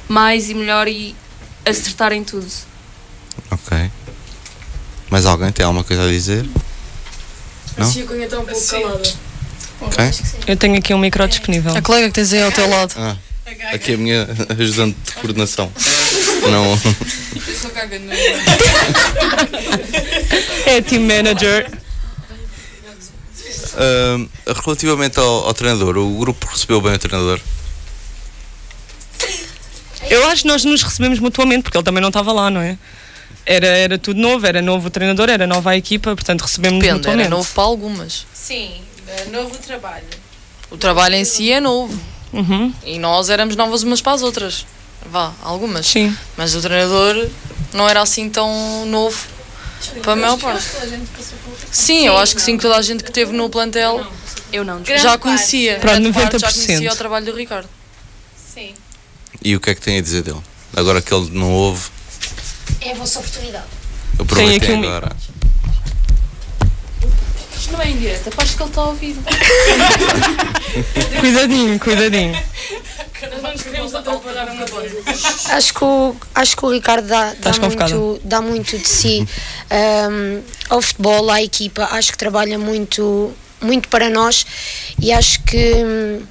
[0.07, 1.15] mais e melhor e
[1.65, 2.47] acertar em tudo.
[3.51, 3.91] Ok.
[5.09, 6.47] Mais alguém tem alguma coisa a dizer?
[7.77, 7.87] Não?
[7.87, 9.13] A Chiconha está um pouco calada.
[9.81, 10.11] Ok.
[10.47, 11.75] Eu tenho aqui um micro disponível.
[11.75, 12.93] A colega que tens aí ao teu lado.
[12.97, 13.15] Ah,
[13.73, 14.27] aqui é a minha
[14.57, 15.71] ajudante de coordenação.
[16.49, 16.71] Não.
[17.47, 17.71] Eu sou
[20.65, 21.71] É team manager.
[23.75, 24.27] Ahm,
[24.63, 27.39] relativamente ao, ao treinador, o grupo recebeu bem o treinador.
[30.09, 32.77] Eu acho que nós nos recebemos mutuamente, porque ele também não estava lá, não é?
[33.45, 36.99] Era, era tudo novo, era novo o treinador, era nova a equipa, portanto recebemos Depende,
[36.99, 37.21] mutuamente.
[37.27, 38.25] era novo para algumas.
[38.33, 38.81] Sim,
[39.31, 40.05] novo trabalho.
[40.69, 41.99] O trabalho em si é novo.
[42.33, 42.73] Uhum.
[42.83, 44.65] E nós éramos novas umas para as outras.
[45.05, 45.85] Vá, algumas.
[45.85, 46.15] Sim.
[46.35, 47.27] Mas o treinador
[47.73, 49.17] não era assim tão novo
[50.01, 50.65] para a maior parte.
[51.71, 54.05] Sim, eu acho que sim, toda a gente que esteve no plantel
[54.51, 54.83] Eu não.
[54.85, 55.77] Já conhecia.
[55.79, 56.65] Para grande parte já 90%.
[56.65, 57.67] conhecia o trabalho do Ricardo.
[58.53, 58.73] Sim.
[59.43, 60.41] E o que é que tem a dizer dele?
[60.75, 61.89] Agora que ele não ouve,
[62.81, 63.65] É a vossa oportunidade.
[64.17, 65.15] aproveitem aqui um agora.
[67.63, 69.15] Isto não é indireta, aposto que ele está a ouvir.
[71.21, 72.43] Cuidadinho, cuidadinho.
[75.49, 79.25] Acho que o, acho que o Ricardo dá, dá, muito, dá muito de si
[80.11, 81.87] um, ao futebol, à equipa.
[81.91, 84.45] Acho que trabalha muito, muito para nós
[84.99, 86.21] e acho que hum,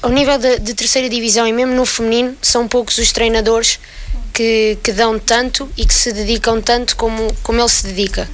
[0.00, 3.78] ao nível de, de terceira divisão e mesmo no feminino são poucos os treinadores
[4.32, 8.26] que, que dão tanto e que se dedicam tanto como, como ele se dedica.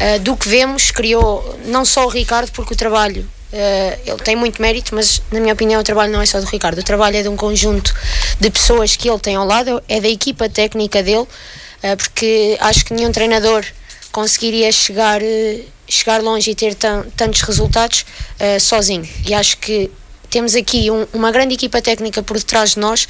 [0.00, 4.36] Uh, do que vemos, criou não só o Ricardo, porque o trabalho uh, ele tem
[4.36, 7.16] muito mérito, mas na minha opinião o trabalho não é só do Ricardo, o trabalho
[7.16, 7.92] é de um conjunto
[8.38, 12.84] de pessoas que ele tem ao lado, é da equipa técnica dele, uh, porque acho
[12.84, 13.64] que nenhum treinador
[14.12, 18.04] conseguiria chegar, uh, chegar longe e ter tan- tantos resultados
[18.60, 19.08] sozinho.
[19.26, 19.90] E acho que
[20.30, 23.08] temos aqui um- uma grande equipa técnica por detrás de nós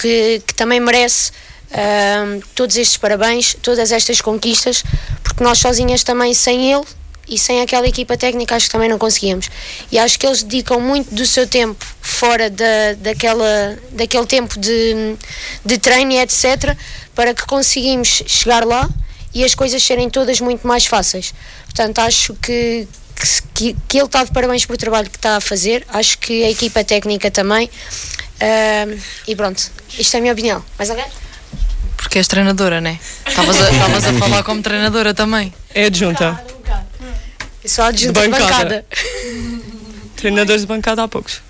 [0.00, 1.32] que, que também merece
[1.74, 4.84] ahm, todos estes parabéns, todas estas conquistas,
[5.22, 6.84] porque nós sozinhas também, sem ele
[7.28, 9.50] e sem aquela equipa técnica, acho que também não conseguíamos.
[9.90, 15.16] E acho que eles dedicam muito do seu tempo fora da, daquela, daquele tempo de,
[15.64, 16.76] de treino e etc.,
[17.14, 18.88] para que conseguimos chegar lá
[19.32, 21.34] e as coisas serem todas muito mais fáceis.
[21.64, 22.86] Portanto, acho que,
[23.54, 25.84] que, que, ele está de parabéns por o trabalho que está a fazer.
[25.88, 27.68] Acho que a equipa técnica também.
[28.40, 28.86] Ah,
[29.26, 30.64] e pronto, isto é a minha opinião.
[30.78, 31.06] Mais alguém?
[32.14, 33.00] Porque és treinadora, né?
[33.26, 35.52] Estavas a, estavas a falar como treinadora também.
[35.74, 36.40] É adjunta.
[37.60, 38.52] Eu sou a adjunta de Bancada.
[38.52, 38.84] bancada.
[40.14, 41.42] Treinadores de bancada há poucos.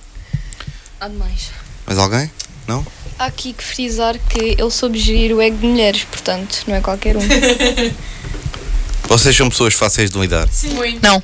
[0.99, 1.51] Há demais.
[1.87, 2.31] Mais alguém?
[2.67, 2.87] Não?
[3.19, 6.81] Há aqui que frisar que ele soube gerir o ego de mulheres, portanto, não é
[6.81, 7.21] qualquer um.
[9.07, 10.49] Vocês são pessoas fáceis de lidar?
[10.73, 11.03] Muito.
[11.03, 11.23] Não.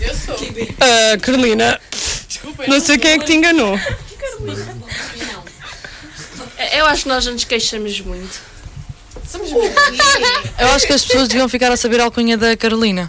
[0.00, 0.36] Eu sou.
[0.80, 1.78] Ah, Carolina,
[2.66, 3.78] não sei quem é que te enganou.
[6.82, 8.40] Eu acho que nós não nos queixamos muito.
[10.58, 13.08] Eu acho que as pessoas deviam ficar a saber a alcunha da Carolina.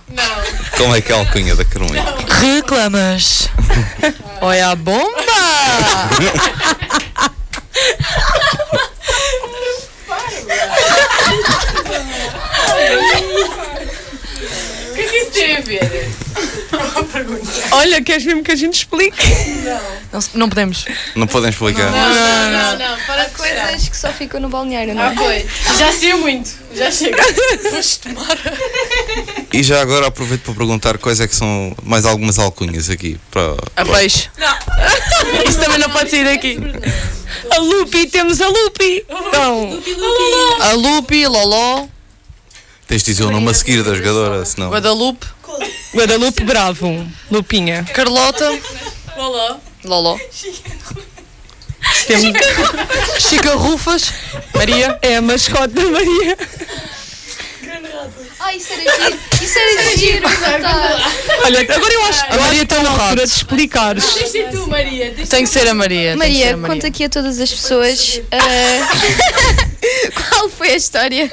[0.77, 2.05] Como é que é a alcunha da Carolina?
[2.39, 3.49] Reclamas.
[4.41, 5.11] Olha a bomba!
[14.91, 16.09] O que é que isso tem a ver?
[17.75, 19.17] Olha, queres mesmo que a gente explique?
[20.11, 20.85] Não, não podemos.
[21.15, 21.91] Não podem explicar.
[21.91, 25.07] não, não, para coisas que só ficam no balneário, não é?
[25.07, 25.45] Ah, foi.
[25.77, 26.51] Já saiu muito.
[26.75, 27.17] Já chega.
[27.71, 28.37] Foste tomar.
[29.51, 33.19] E já agora aproveito para perguntar quais é que são mais algumas alcunhas aqui.
[33.31, 34.29] Para, A peixe.
[35.47, 36.57] Isso também não pode sair daqui.
[37.49, 39.05] A Lupi, temos a Lupi.
[39.09, 39.81] Então,
[40.61, 41.87] A Lupi, Loló,
[42.87, 44.69] Tens de dizer o nome a seguir da jogadora, senão.
[44.69, 45.25] Guadalupe,
[45.93, 47.83] Guadalupe Bravo, Lupinha.
[47.93, 48.59] Carlota,
[49.15, 49.59] Olá.
[49.83, 50.17] Loló,
[52.07, 52.33] Temos...
[53.19, 54.13] Chica Rufas,
[54.55, 54.97] Maria.
[55.01, 56.37] É a mascote da Maria.
[58.39, 59.19] Ah, isso era giro.
[59.41, 60.27] Isso era giro.
[61.45, 64.05] Olha, agora eu acho, A eu Maria que está na altura de explicares.
[64.05, 65.13] Tens de ser tu, Maria.
[65.29, 66.11] Tem que ser a Maria.
[66.11, 68.89] que Maria, a conta aqui a todas as pessoas ah,
[70.29, 71.31] qual foi a história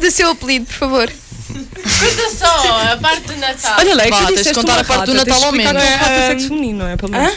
[0.00, 1.12] do seu apelido, por favor.
[1.52, 3.76] Conta só a parte do Natal.
[3.78, 5.82] Olha lá, é Vá, tens de contar a parte do Natal ao menos.
[5.82, 6.96] é Ah, sexo feminino, não é?
[6.96, 7.34] Pelo menos.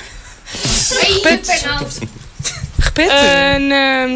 [1.01, 1.51] Repete.
[2.79, 3.11] Repete.
[3.11, 4.07] Ah, na,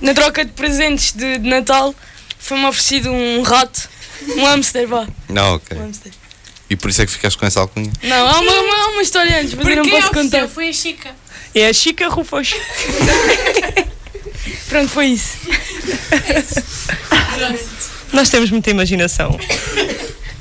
[0.00, 1.94] na troca de presentes de, de Natal
[2.38, 3.88] foi-me oferecido um rato,
[4.36, 5.06] um hamster, vá.
[5.28, 5.76] Não, ok.
[5.76, 6.12] Um hamster.
[6.68, 7.90] E por isso é que ficaste com essa alcunha?
[8.02, 10.48] Não, há uma, uma, há uma história antes, mas Por eu não posso contar.
[10.48, 11.10] Foi a Chica.
[11.54, 12.54] É a Chica Rufas.
[14.68, 15.36] Pronto, foi isso.
[18.12, 19.38] Nós temos muita imaginação.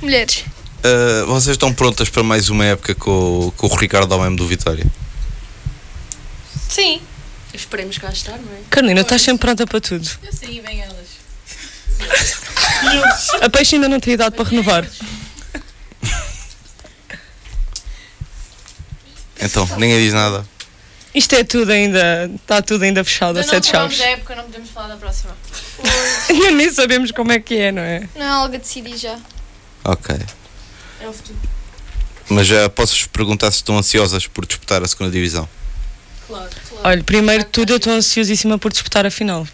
[0.01, 0.45] Mulheres.
[0.83, 4.47] Ah, vocês estão prontas para mais uma época com, o- com o Ricardo Almem do
[4.47, 4.85] Vitória?
[6.69, 7.01] Sim.
[7.53, 8.59] Esperemos cá estar, não é?
[8.69, 10.07] Carolina, estás sempre pronta para tudo.
[10.23, 11.05] Eu sei, vem elas.
[13.41, 14.85] A peixe ainda não tem idade para renovar.
[19.39, 20.45] Então, ninguém diz nada.
[21.15, 22.29] Isto é tudo ainda.
[22.35, 23.97] Está tudo ainda fechado a não sete chaves.
[23.97, 25.35] da época, não podemos falar da próxima.
[26.29, 28.09] Ainda nem sabemos como é que é, não é?
[28.15, 29.17] Não é algo a decidir já.
[29.85, 30.13] Ok.
[30.99, 31.39] É o futuro.
[32.29, 35.47] Mas já posso-vos perguntar se estão ansiosas por disputar a segunda divisão?
[36.27, 36.87] Claro, claro.
[36.87, 39.47] Olha, primeiro de tudo eu estou ansiosíssima por disputar a final.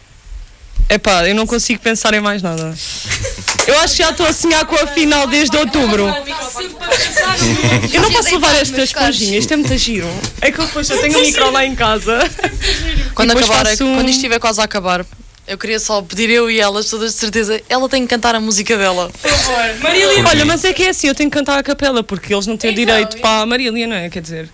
[0.94, 2.74] Epá, eu não consigo pensar em mais nada.
[3.66, 6.06] Eu acho que já estou a sonhar com a final desde outubro.
[7.94, 10.08] Eu não posso levar esta esponjinha, isto é muito giro.
[10.42, 12.20] É que eu depois eu tenho um micro lá em casa.
[13.16, 15.06] Quando, acabar, um- quando isto estiver quase a acabar,
[15.48, 18.40] eu queria só pedir eu e elas, todas de certeza, ela tem que cantar a
[18.42, 19.10] música dela.
[19.82, 20.26] Marília.
[20.28, 22.58] Olha, mas é que é assim, eu tenho que cantar a capela, porque eles não
[22.58, 24.10] têm Então, direito para a Marília, não é?
[24.10, 24.50] Quer dizer,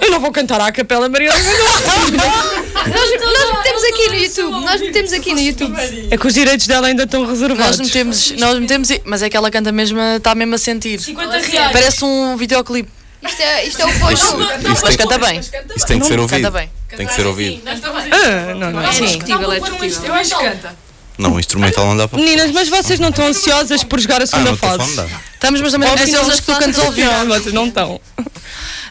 [0.00, 1.32] eu não vou cantar a capela Marília.
[1.34, 4.64] Nós, nós metemos aqui no YouTube.
[4.64, 5.76] Nós metemos aqui no YouTube.
[6.10, 7.78] É que os direitos dela ainda estão reservados.
[7.78, 11.00] Nós metemos, nós metemos, mas é que ela canta mesmo, está mesmo a sentir.
[11.00, 11.72] 50 reais.
[11.72, 12.88] Parece um videoclipe.
[13.20, 14.44] Isto é, isto é o pós-jogo.
[14.82, 15.40] Mas canta bem.
[15.40, 16.42] isso tem que ser ouvido.
[16.42, 16.70] Canta bem.
[16.96, 17.62] Tem que ser ouvido.
[17.66, 18.80] Ah, não, não.
[18.82, 19.04] É Sim.
[19.06, 20.04] discutível, é discutível.
[20.06, 20.76] Eu acho que canta.
[21.18, 22.16] Não, o instrumental não dá para.
[22.16, 25.10] Meninas, mas vocês não estão ansiosas por jogar a Ah, segunda não estou fase?
[25.34, 27.10] Estamos, mas também Ou estamos ansiosas que tu cantes ao vivo.
[27.10, 28.00] Não, vocês não estão.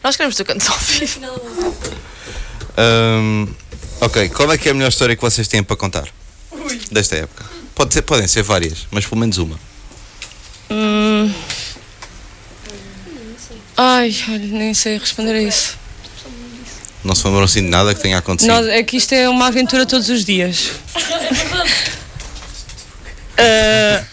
[0.08, 1.20] Nós queremos que tu cantes ao vivo.
[2.78, 3.46] Hum,
[4.00, 6.08] ok, qual é que é a melhor história que vocês têm para contar?
[6.89, 7.43] Desta época.
[7.76, 9.60] Pode ser, podem ser várias, mas pelo menos uma.
[10.72, 11.34] Hum.
[13.76, 15.78] Ai, olha, nem sei responder a isso.
[17.04, 18.50] Não se lembram assim de nada que tenha acontecido?
[18.54, 20.72] Nós- é que isto é uma aventura todos os dias.
[23.39, 24.04] Ah,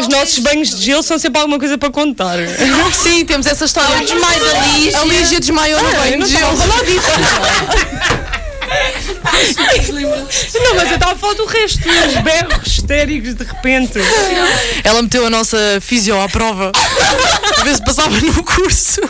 [0.00, 2.38] os nossos banhos de gelo são sempre alguma coisa para contar.
[2.92, 4.04] Sim, temos essa história.
[4.04, 5.00] desmaio da Lígia.
[5.00, 6.56] A Lígia desmaiou no Ah, banho não de gelo.
[6.56, 8.28] falar disso.
[10.62, 13.98] Não, mas eu estava a falar do resto, os berros histéricos de repente.
[14.84, 16.72] Ela meteu a nossa fisio à prova.
[17.58, 19.00] A ver se passava no curso.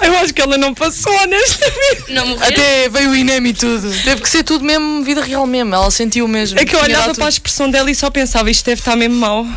[0.00, 2.12] Eu acho que ela não passou, honestamente.
[2.12, 2.48] Não morreu?
[2.48, 3.90] Até veio o INEM e tudo.
[4.04, 5.74] Teve que ser tudo mesmo, vida real mesmo.
[5.74, 6.58] Ela sentiu mesmo.
[6.58, 8.96] É que eu Tinha olhava para a expressão dela e só pensava, isto deve estar
[8.96, 9.44] mesmo mal.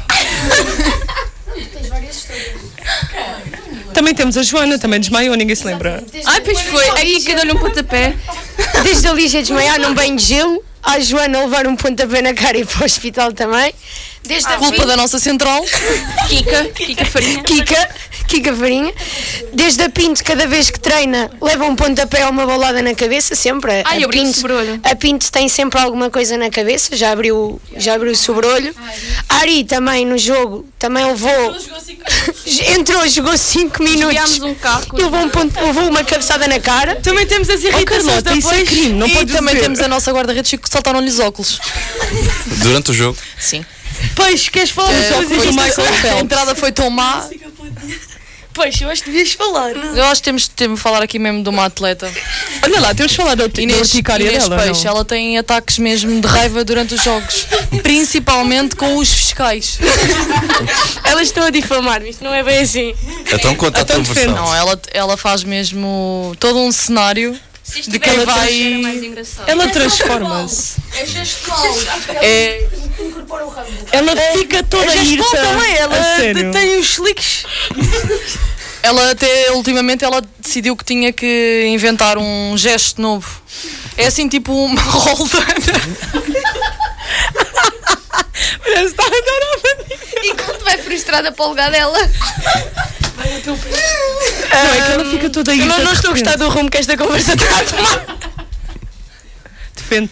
[3.93, 6.03] Também temos a Joana, também desmaiou, ninguém se lembra.
[6.25, 6.89] Ai, pois foi.
[6.89, 8.15] A Kika deu-lhe um pontapé.
[8.83, 12.57] Desde a Lígia desmaiar num banho de gelo, a Joana levar um pontapé na cara
[12.57, 13.73] e ir para o hospital também.
[14.23, 15.63] Desde a Culpa da nossa central.
[16.29, 17.43] Kika, Kika Farinha.
[17.43, 17.89] Kika,
[18.27, 18.93] Kika Farinha.
[19.51, 23.33] Desde a Pinto, cada vez que treina, leva um pontapé ou uma bolada na cabeça,
[23.35, 23.81] sempre.
[23.83, 24.79] Ai, a abriu o Pinto, sobrolho.
[24.83, 28.75] a Pinto tem sempre alguma coisa na cabeça, já abriu, já abriu o sobrolho.
[29.27, 31.55] A Ari também no jogo, também levou.
[32.77, 34.23] Entrou, jogou 5 minutos.
[34.23, 34.97] Desviámos um.
[34.97, 36.95] E levou, um ponto, levou uma cabeçada na cara.
[36.97, 38.69] Também temos as irritações Carlota, isso é depois.
[38.69, 39.65] crime, não e podes também dizer.
[39.65, 41.59] temos a nossa guarda-redes saltaram-lhe os óculos.
[42.63, 43.17] Durante o jogo.
[43.37, 43.65] Sim.
[44.15, 45.49] Pois, queres falar É, sobre foi isso?
[45.49, 46.21] o Michael Michael A Phelps?
[46.23, 47.27] entrada foi tão má.
[48.53, 49.71] Pois, eu acho que devias falar.
[49.71, 52.11] Eu acho que temos, de falar aqui mesmo de uma atleta.
[52.63, 54.61] Olha lá, temos de falar da, Inês, urticária Inês dela.
[54.63, 54.91] Peixe, não?
[54.91, 57.47] ela tem ataques mesmo de raiva durante os jogos.
[57.81, 59.77] Principalmente com os fiscais.
[61.05, 62.93] Elas estão a difamar-me, isto não é bem assim.
[63.31, 64.27] Então conta a tua Então defende.
[64.33, 64.45] versão.
[64.45, 67.37] Não, ela, ela faz mesmo todo um cenário
[67.87, 68.81] de quem ela vai.
[69.47, 70.75] Ela transforma-se.
[70.97, 71.77] É gestual.
[72.21, 72.67] É,
[73.91, 75.05] Ela fica toda A irta.
[75.05, 77.45] Gestual também, ela tem os slicks.
[78.83, 83.41] ela até ultimamente ela decidiu que tinha que inventar um gesto novo.
[83.97, 85.55] É assim tipo uma roldana.
[88.73, 89.41] Parece que está a dar
[90.21, 91.97] a E quando vai frustrada para o lugar dela.
[93.17, 95.65] Não, é que ela fica toda irta.
[95.65, 98.05] Eu não, não estou a gostar do rumo que esta conversa está a tomar.
[99.75, 100.09] Defende.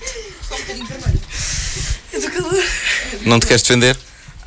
[3.22, 3.98] Não te queres defender?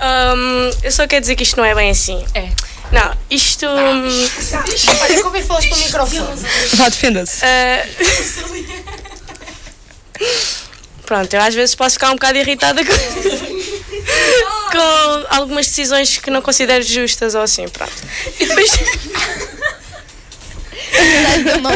[0.01, 2.25] Hum, eu só quero dizer que isto não é bem assim.
[2.35, 2.49] É.
[2.91, 3.67] Não, isto.
[3.67, 4.29] hum,
[5.01, 6.47] Olha, como é que falas para o microfone?
[6.75, 7.45] Vá, defenda-se.
[7.45, 7.87] ah,
[11.07, 12.93] Pronto, eu às vezes posso ficar um bocado irritada com,
[14.73, 17.93] com algumas decisões que não considero justas ou assim, pronto.
[18.41, 18.71] E depois,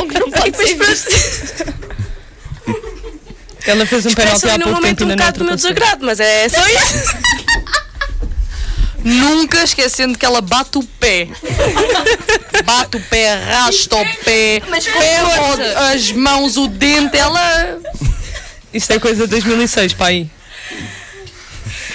[0.08, 1.64] que não e pode depois ser.
[1.64, 1.76] pronto,
[3.66, 5.56] Ela fez um penalti num pouco tempo momento e um ainda não bocado do meu
[5.56, 7.16] desagrado, mas é só isso.
[9.04, 11.28] Nunca esquecendo que ela bate o pé.
[12.64, 17.78] Bate o pé, arrasta o pé, ferra as mãos, o dente, ela.
[18.72, 20.28] Isto é coisa de 2006, pá aí.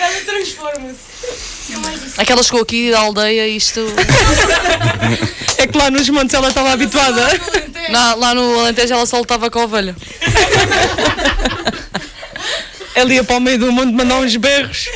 [0.02, 2.20] Ela transforma-se.
[2.20, 3.82] Aquela chegou aqui da aldeia, isto.
[5.58, 7.22] É que lá nos montes ela estava habituada.
[7.90, 9.96] Na- lá no Alentejo ela só lutava com a ovelha.
[12.94, 14.90] Ela ia para o meio do mundo mandar uns berros.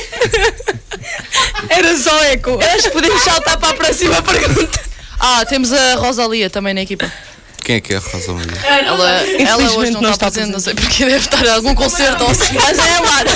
[1.68, 2.58] Era só eco.
[2.74, 4.80] Acho que podemos saltar para a próxima pergunta.
[5.18, 7.10] Ah, temos a Rosalia também na equipa.
[7.66, 8.56] Quem é que é a Rosa Maria?
[8.64, 12.22] Ela, ela hoje não, não está presente, não sei porque deve estar em algum concerto
[12.22, 12.54] ou assim.
[12.54, 13.30] Mas é a Lara.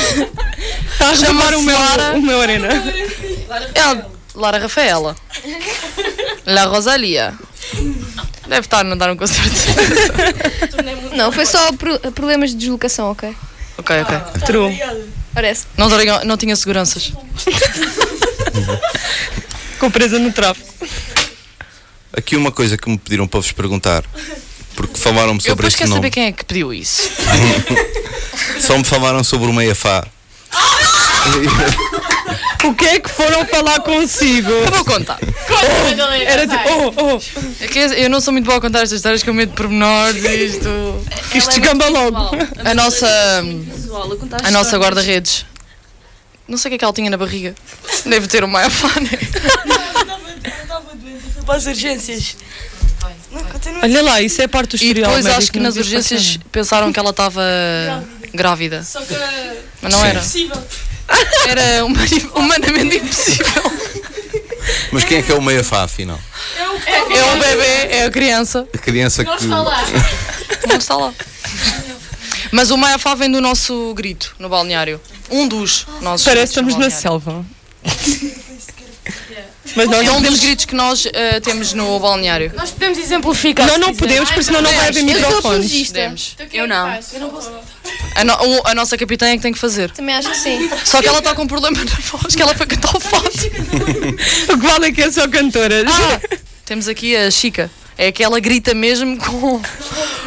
[0.93, 2.12] Está a chamar o meu, Lara.
[2.16, 2.69] o meu arena.
[3.75, 4.05] É a
[4.37, 5.16] Lara Rafaela.
[6.47, 7.35] La Rosalia.
[8.47, 9.51] Deve estar a não dar um concerto.
[11.16, 13.35] Não, foi só pro- problemas de deslocação, ok?
[13.79, 14.19] ok, ok.
[14.47, 14.81] True.
[15.35, 15.64] Parece.
[15.77, 17.12] Não, tinha- não tinha seguranças.
[19.81, 20.69] Com presa no tráfico.
[22.16, 24.05] Aqui uma coisa que me pediram para vos perguntar.
[24.75, 25.99] Porque falaram-me Eu sobre este quero nome.
[26.01, 27.11] saber quem é que pediu isso.
[28.61, 30.07] Só me falaram sobre o Meia Fá.
[32.62, 34.51] O que é que foram falar consigo?
[34.51, 35.18] Eu vou contar.
[36.27, 39.23] Era tipo, oh, oh, É que eu não sou muito boa a contar estas histórias
[39.23, 40.68] com medo de pormenores e isto.
[41.35, 42.31] isto descamba logo.
[42.62, 43.09] A nossa.
[43.42, 44.11] Visual,
[44.44, 45.46] a nossa guarda-redes.
[46.46, 47.55] Não sei o que é que ela tinha na barriga.
[48.05, 48.61] Deve ter uma
[50.44, 52.37] Estava doente e para as urgências.
[53.31, 53.81] Não, continua.
[53.83, 55.98] Olha lá, isso é parte do E historial depois acho médico, que não nas devia
[55.98, 56.48] urgências passar.
[56.50, 57.42] pensaram que ela estava
[58.35, 58.83] grávida.
[58.85, 59.14] Só que
[59.81, 60.18] Mas não é era.
[60.18, 60.62] impossível.
[61.48, 61.85] Era
[62.35, 63.62] humanamente impossível.
[64.92, 66.20] Mas quem é que é o Meia Fá, afinal?
[66.57, 68.68] É o bebê, é a criança.
[68.72, 69.31] A criança que.
[69.46, 71.12] Não está lá.
[72.53, 75.00] Mas o Maia Fá vem do nosso grito no balneário.
[75.31, 77.00] Um dos nossos Parece que gritos estamos na balneário.
[77.00, 77.44] selva.
[79.77, 82.53] Mas nós É não um dos podemos, gritos que nós eh, temos no balneário.
[82.57, 83.67] Nós podemos exemplificar.
[83.79, 83.95] não quiser.
[83.99, 85.39] podemos, porque senão não vai haver Eu sou microfones.
[85.39, 85.95] apologista.
[85.95, 86.37] Demos.
[86.53, 86.87] Eu não.
[88.17, 89.91] A, no- o- a nossa capitã é que tem que fazer.
[89.93, 90.69] Também acho que sim.
[90.85, 93.31] Só que ela está com um problema na voz, que ela foi cantar o fato.
[94.53, 95.85] O que vale é que é só cantora.
[95.87, 96.21] Ah,
[96.65, 97.71] temos aqui a Chica.
[98.03, 99.61] É que ela grita mesmo com,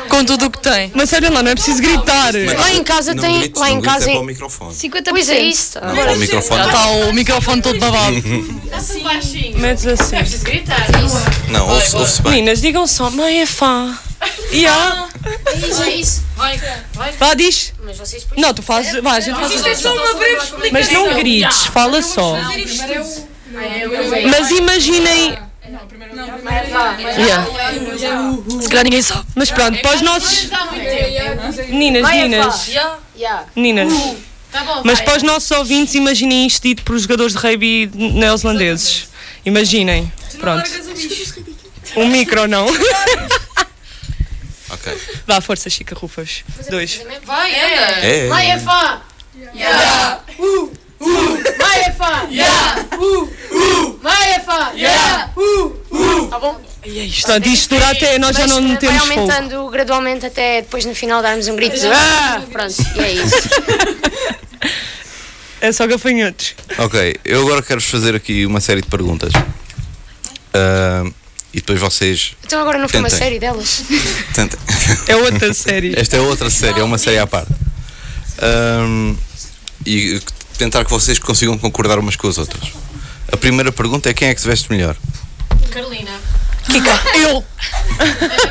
[0.07, 0.91] com tudo o que tem.
[0.93, 2.31] Mas olha lá, não é preciso gritar.
[2.59, 3.39] Lá em casa Não tem.
[3.39, 4.09] grites, lá não em grites, casa.
[4.11, 4.75] é para o microfone.
[4.75, 5.09] 50%.
[5.09, 5.79] Pois é isso.
[5.81, 6.61] Não para o microfone.
[6.61, 8.21] Já está o microfone todo babado.
[9.57, 10.15] Metes assim.
[11.49, 12.31] Não, ouve-se ouve bem.
[12.33, 13.97] Meninas, digam só, mãe é fã.
[14.51, 15.07] E há.
[15.83, 16.21] É isso.
[17.17, 17.73] Vá, diz.
[17.83, 19.01] Mas vocês Não, tu fazes.
[19.01, 20.71] Vá, a gente faz Isto é só uma breve explicação.
[20.71, 22.37] Mas não grites, fala só.
[22.37, 25.37] é Mas imaginem.
[27.17, 27.47] Yeah.
[28.61, 29.25] Se calhar ninguém sabe.
[29.35, 30.49] Mas pronto, para os nossos.
[31.69, 32.69] Meninas, meninas.
[33.55, 33.93] Meninas.
[34.83, 39.07] Mas para os nossos ouvintes, imaginem isto dito por jogadores de rugby neozelandeses.
[39.45, 40.11] Imaginem.
[40.39, 40.69] Pronto.
[41.95, 42.67] Um micro não.
[44.69, 44.97] Ok.
[45.27, 46.43] Vá, força, Chica Rufas.
[46.69, 47.01] Dois.
[47.23, 48.27] Vai, É, é.
[48.27, 49.01] Vai, é fã!
[49.53, 50.21] Yeah!
[50.39, 50.82] Uh!
[51.03, 51.43] Uh!
[51.59, 52.27] Vai, é fã!
[52.31, 52.85] Yeah!
[52.97, 53.23] Uh!
[53.51, 53.99] Uh!
[54.73, 54.75] É!
[54.75, 55.31] Yeah!
[55.35, 55.73] Uh!
[55.91, 56.27] Uh!
[56.27, 56.59] Tá bom?
[56.81, 59.19] Portanto, isto dura até nós já Mas, não eh, temos Vai fogo.
[59.31, 62.41] aumentando gradualmente até depois no final darmos um grito de ah!
[62.51, 63.35] Pronto, e é isso.
[65.61, 66.55] É só gafanhotos.
[66.77, 69.31] Ok, eu agora quero-vos fazer aqui uma série de perguntas.
[70.53, 71.05] Ah,
[71.53, 73.25] e depois vocês Então agora não foi uma Tentem.
[73.25, 73.83] série delas.
[74.33, 74.59] tentem.
[75.07, 75.97] É outra série.
[75.97, 77.51] Esta é outra série, é uma série à parte.
[78.41, 79.15] Ahm,
[79.85, 80.19] e
[80.57, 82.71] tentar que vocês consigam concordar umas com as outras.
[83.31, 84.95] A primeira pergunta é quem é que se veste melhor?
[85.71, 86.11] Carolina.
[86.69, 87.43] Kika, eu.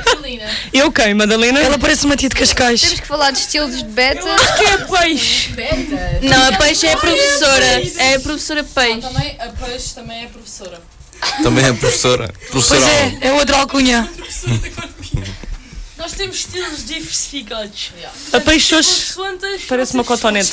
[0.04, 0.50] Carolina.
[0.72, 1.60] Eu quem, Madalena?
[1.60, 2.80] Ela parece uma tia de Cascais.
[2.80, 4.28] Temos que falar de estilos de beta.
[4.58, 5.50] que é peixe?
[6.22, 7.82] Não, a Peixe é a professora.
[7.96, 9.00] É a professora Peixe.
[9.00, 10.80] Também, a Peixe também é professora.
[11.42, 12.34] Também é professora.
[12.50, 14.10] Professora Pois é, é outra alcunha.
[16.02, 17.92] Nós temos estilos diversificados.
[18.32, 20.52] A peixe hoje Consoantes parece uma cotonete.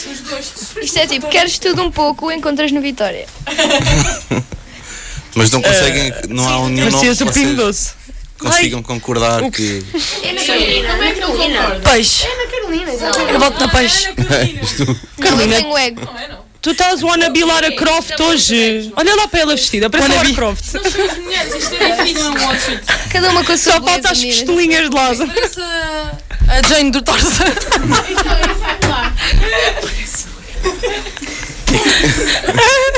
[0.79, 3.25] Isto é tipo, queres tudo um pouco, encontras no Vitória.
[5.33, 7.91] Mas não conseguem, não há um nenhum nome que Parecia o Pingo vocês Doce.
[8.37, 9.83] consigam concordar que.
[10.21, 10.89] É na Carolina.
[10.91, 11.81] Como é que não?
[11.81, 12.25] Peixe.
[12.27, 13.19] É na Carolina, exato.
[13.19, 14.07] Eu volto na peixe.
[14.61, 16.01] Isto- Não, eu Carolina, tenho ego.
[16.69, 18.93] Tu estás wannabe Lara Croft hoje.
[18.95, 20.73] Olha lá para ela vestida, parece a Lara Croft.
[20.75, 22.25] Nós somos mulheres, isto é difícil.
[22.25, 23.09] É um.
[23.11, 25.27] Cada uma com a sua Só falta as costelinhas de lado.
[25.27, 26.11] Parece a...
[26.47, 27.45] A Jane do Tarzan.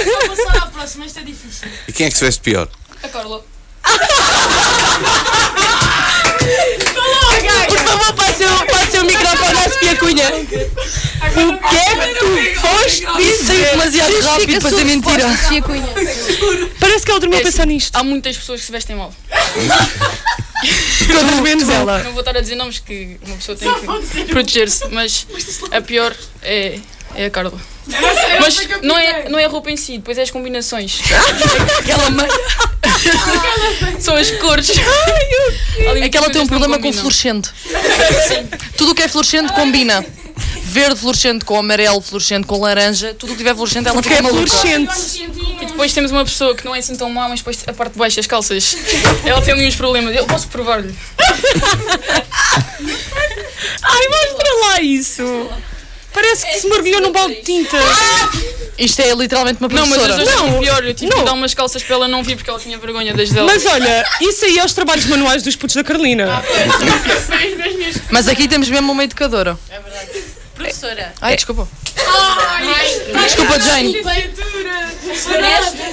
[0.06, 1.68] Vou passar à próxima, isto é difícil.
[1.88, 2.68] E quem é que se veste pior?
[3.04, 3.44] A Carla.
[7.68, 8.44] Por favor, passe
[10.02, 10.28] o Cunha.
[10.32, 13.72] O que é que tu foste dizer?
[13.72, 15.24] demasiado rápido para ser mentira.
[16.80, 17.96] Parece que ela dormiu a pensar nisto.
[17.96, 19.14] Há muitas pessoas que se vestem mal.
[21.08, 22.04] Todas menos ela.
[22.04, 25.28] Não vou estar a dizer nomes que uma pessoa tem que proteger-se, mas
[25.72, 26.80] a pior é,
[27.16, 27.60] é a Carla.
[28.40, 31.00] Mas não é, não é a roupa em si, depois é as combinações.
[31.80, 32.30] Aquela meia.
[34.00, 34.70] São as cores.
[36.02, 37.50] É que ela tem um problema com fluorescente.
[38.78, 40.06] Tudo o que é fluorescente combina.
[40.64, 43.14] Verde fluorescente com amarelo fluorescente com laranja.
[43.14, 44.50] Tudo o que tiver fluorescente ela Porque fica é maluca.
[44.50, 45.30] fluorescente.
[45.62, 47.94] E depois temos uma pessoa que não é assim tão má, mas depois a parte
[47.94, 48.78] de baixo, as calças,
[49.26, 50.16] ela tem ali uns problemas.
[50.16, 50.96] Eu posso provar-lhe.
[53.84, 55.50] Ai, mostra lá isso.
[56.14, 57.78] Parece que se mergulhou num balde de tinta.
[58.78, 60.26] Isto é literalmente uma Não, mas professora.
[60.26, 60.84] já Não, não, pior.
[60.84, 61.20] Eu tive não.
[61.20, 63.46] que dar umas calças para ela não vir porque ela tinha vergonha das dela.
[63.46, 66.28] Mas olha, isso aí é os trabalhos manuais dos putos da Carolina.
[68.10, 69.58] Mas aqui temos mesmo uma educadora.
[70.56, 71.14] Professora.
[71.22, 71.68] Ai, desculpa.
[71.98, 73.96] Ai, Desculpa, Jane.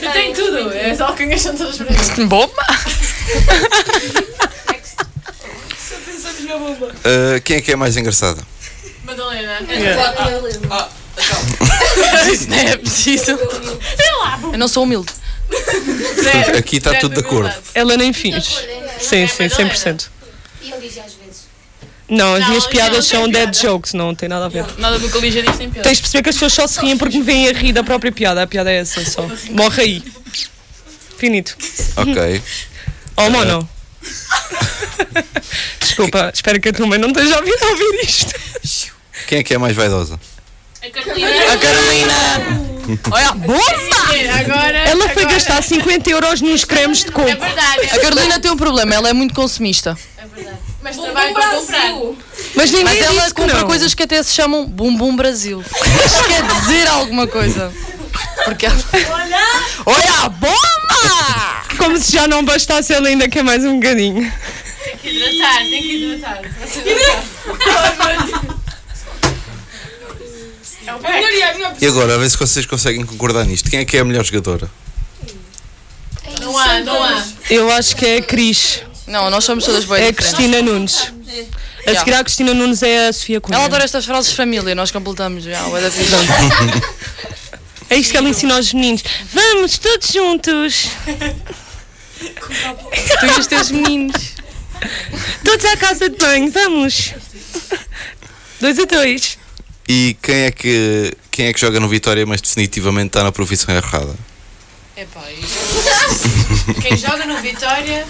[0.03, 0.71] Eu tenho tudo.
[0.93, 2.11] As alcunhas são todas brancas.
[2.27, 2.67] Bomba!
[7.05, 8.43] Ah, quem é que é mais engraçada?
[9.35, 10.89] Madalena.
[12.33, 13.33] Isso não é preciso.
[14.53, 15.13] Eu não sou humilde.
[16.57, 17.53] Aqui está tudo de acordo.
[17.75, 18.49] Ela nem finge.
[19.01, 20.07] Sim, sim, 100%.
[20.63, 21.49] E ele diz às vezes.
[22.09, 23.59] Não, as Não, minhas piadas não são dead piada.
[23.69, 24.65] jokes, não tem nada a ver.
[24.79, 25.89] Nada do que a Lígia diz tem piada.
[25.89, 27.83] Tens de perceber que as pessoas só se riem porque me veem a rir da
[27.85, 28.43] própria piada.
[28.43, 29.27] A piada é essa só.
[29.51, 30.03] Morre aí.
[31.17, 31.57] Finito.
[31.97, 32.43] Ok.
[33.17, 33.69] Oh, mono.
[35.81, 38.35] Desculpa, espero que a tua mãe não esteja a ouvir, a ouvir isto.
[39.29, 40.19] Quem é que é mais vaidosa?
[40.83, 41.53] A Carolina.
[41.53, 42.15] A Carolina!
[43.11, 43.61] Olha, bomba!
[44.41, 44.79] Agora.
[44.79, 47.29] Ela foi gastar 50 euros nos cremes de coco.
[47.29, 47.91] É verdade.
[47.93, 49.99] A Carolina tem um problema, ela é muito consumista.
[50.17, 50.57] É verdade.
[50.83, 51.93] Mas trabalho para comprar.
[52.55, 53.67] Mas ninguém Mas ela compra não.
[53.67, 55.63] coisas que até se chamam Bumbum Brasil.
[55.63, 57.71] Isto quer dizer alguma coisa.
[58.47, 58.77] Porque ela...
[59.85, 61.65] Olha, bomba!
[61.77, 64.33] Como se já não bastasse, ela ainda quer mais um bocadinho.
[64.83, 66.41] Tem que hidratar, tem que hidratar.
[70.89, 71.83] É o pack.
[71.83, 73.69] E agora, a ver se vocês conseguem concordar nisto.
[73.69, 74.71] Quem é que é a melhor jogadora?
[76.41, 77.25] Não há, não há.
[77.51, 78.81] Eu acho que é a Cris.
[79.07, 80.13] Não, nós somos todas bem É a.
[80.15, 81.13] Cristina Nunes.
[81.87, 83.57] A seguir à Cristina Nunes é a Sofia Cunha.
[83.57, 85.45] Ela adora estas frases de família, nós completamos.
[85.45, 86.11] Já, da fixe.
[87.91, 89.03] É isto que ela ensina aos meninos.
[89.33, 90.89] Vamos, todos juntos.
[93.19, 94.35] tu e os teus meninos.
[95.43, 97.15] Todos à casa de banho, vamos.
[98.61, 99.38] Dois a dois.
[99.89, 103.75] E quem é que, quem é que joga no Vitória, mas definitivamente está na profissão
[103.75, 104.15] errada?
[104.95, 105.23] É pá,
[106.83, 108.07] Quem joga no Vitória.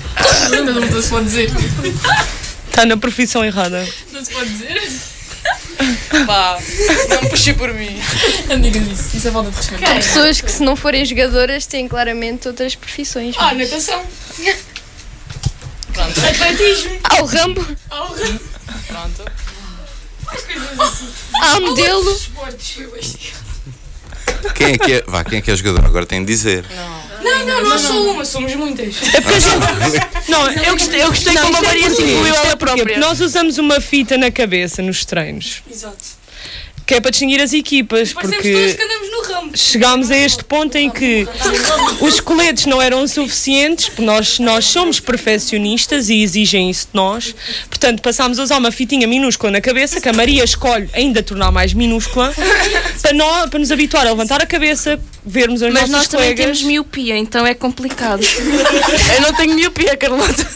[0.90, 1.50] Não se pode dizer.
[2.70, 3.86] Está na profissão errada.
[4.10, 4.80] Não se pode dizer.
[6.26, 6.58] Pá,
[7.08, 7.96] não puxei por mim.
[8.48, 9.84] Não digas isso, isso é falta de respeito.
[9.84, 13.36] Há pessoas que, se não forem jogadoras, têm claramente outras profissões.
[13.38, 14.02] Ah, natação.
[15.92, 16.20] Pronto.
[16.20, 16.98] Atletismo.
[17.04, 18.40] Ao rambo, Ao ramo.
[18.88, 19.24] Pronto.
[20.28, 21.08] Coisas assim.
[21.42, 22.20] ao modelo.
[24.54, 25.04] Quem é que é?
[25.06, 25.84] Vá, quem é que é jogador?
[25.84, 26.64] Agora tem de dizer.
[27.22, 28.94] Não, não, não sou uma, somos muitas.
[29.14, 30.08] É porque a gente.
[30.28, 32.98] Não, eu gostei, eu gostei Não, como a Maria se incluiu Isto é ela própria.
[32.98, 36.17] Nós usamos uma fita na cabeça nos treinos, Exato.
[36.88, 39.50] Que é para distinguir as equipas, Parecemos todos porque que andamos no ramo.
[39.54, 41.28] chegámos a este ponto em que
[42.00, 47.34] os coletes não eram suficientes, porque nós, nós somos perfeccionistas e exigem isso de nós.
[47.68, 51.52] Portanto, passámos a usar uma fitinha minúscula na cabeça, que a Maria escolhe ainda tornar
[51.52, 52.32] mais minúscula,
[53.02, 56.58] para, nós, para nos habituar a levantar a cabeça, vermos as Mas nós também colegas.
[56.58, 58.22] temos miopia, então é complicado.
[59.14, 60.46] Eu não tenho miopia, Carlota.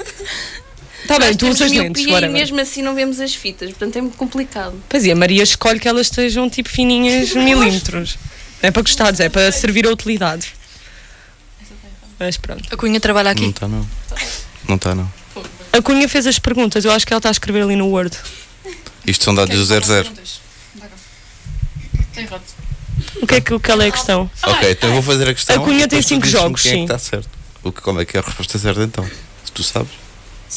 [1.07, 4.01] Tá bem, tu usas lentes, miopia e mesmo assim não vemos as fitas, portanto é
[4.01, 4.81] muito complicado.
[4.89, 8.17] Pois é, a Maria escolhe que elas estejam tipo fininhas milímetros.
[8.63, 10.55] Não é para gostares, é para servir a utilidade.
[12.19, 12.63] Mas pronto.
[12.73, 13.51] A Cunha trabalha Não aqui.
[13.51, 13.87] está, não.
[14.69, 15.13] Não está, não.
[15.73, 18.17] A Cunha fez as perguntas, eu acho que ela está a escrever ali no Word.
[19.05, 20.09] Isto são dados do 00.
[22.15, 22.45] Tem rato.
[23.21, 24.31] O que é que, o que ela é a questão?
[24.43, 25.57] Ok, então eu vou fazer a questão.
[25.57, 26.85] A Cunha tem depois tu cinco dizes-me jogos, quem é que sim.
[26.85, 27.29] está certo.
[27.65, 29.05] O que, como é que é a resposta certa então?
[29.45, 29.91] Se tu sabes.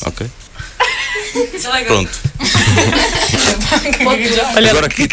[0.03, 0.27] Ok.
[1.87, 2.19] Pronto.
[4.55, 5.07] Olha, Agora aqui.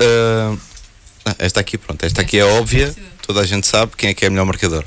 [0.00, 0.56] Ah,
[1.38, 2.04] esta aqui, pronto.
[2.04, 2.94] Esta aqui é óbvia.
[3.26, 4.86] Toda a gente sabe quem é que é a melhor marcadora.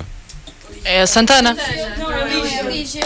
[0.84, 1.56] É a Santana.
[1.98, 3.02] Não, é Lígia.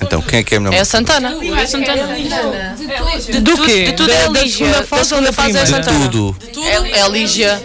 [0.00, 0.84] Então, quem é que é a melhor É a?
[0.84, 1.34] Santana.
[1.60, 2.06] É Santana.
[2.06, 3.84] do tudo- quê?
[3.86, 4.58] de tudo da, é da Lígia.
[4.58, 5.64] segunda Da segunda da fase é?
[5.64, 6.08] De Santana.
[6.08, 6.36] tudo.
[6.62, 7.60] É, é a Lígia.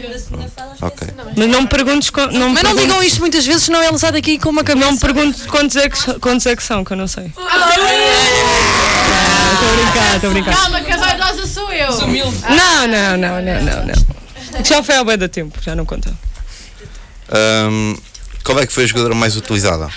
[0.81, 1.07] Ok.
[1.38, 2.11] Mas não me perguntes...
[2.31, 4.86] Não me Mas não digam isto muitas vezes, senão ela sai daqui com uma cabeça.
[4.86, 7.25] Não me perguntes quantos é, que, quantos é que são, que eu não sei.
[7.25, 7.67] Estou a
[9.75, 10.55] brincar, estou a brincar.
[10.55, 11.91] Calma, que a vaidosa sou eu.
[11.91, 14.63] Não, não, não, não, não, não.
[14.65, 16.11] Já foi ao bem da tempo, já não conta.
[18.43, 19.89] Qual é que foi a jogadora mais utilizada?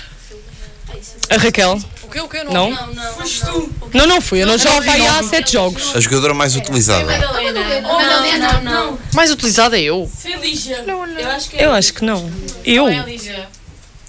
[1.29, 1.79] A Raquel?
[2.07, 2.43] O que, o que?
[2.45, 2.71] Não?
[2.71, 3.13] Não, não.
[3.15, 3.69] Foste tu.
[3.93, 5.29] Não, não fui, eu não já não vi, fui há não.
[5.29, 5.93] sete jogos.
[5.93, 7.03] A jogadora mais utilizada.
[7.03, 7.81] Madalena.
[7.81, 8.97] Madalena, não.
[9.13, 10.09] Mais utilizada é eu.
[10.17, 10.85] Foi Lígia.
[10.87, 12.31] Eu acho que Eu acho que não.
[12.63, 12.87] Eu?
[12.87, 13.49] É a Lígia.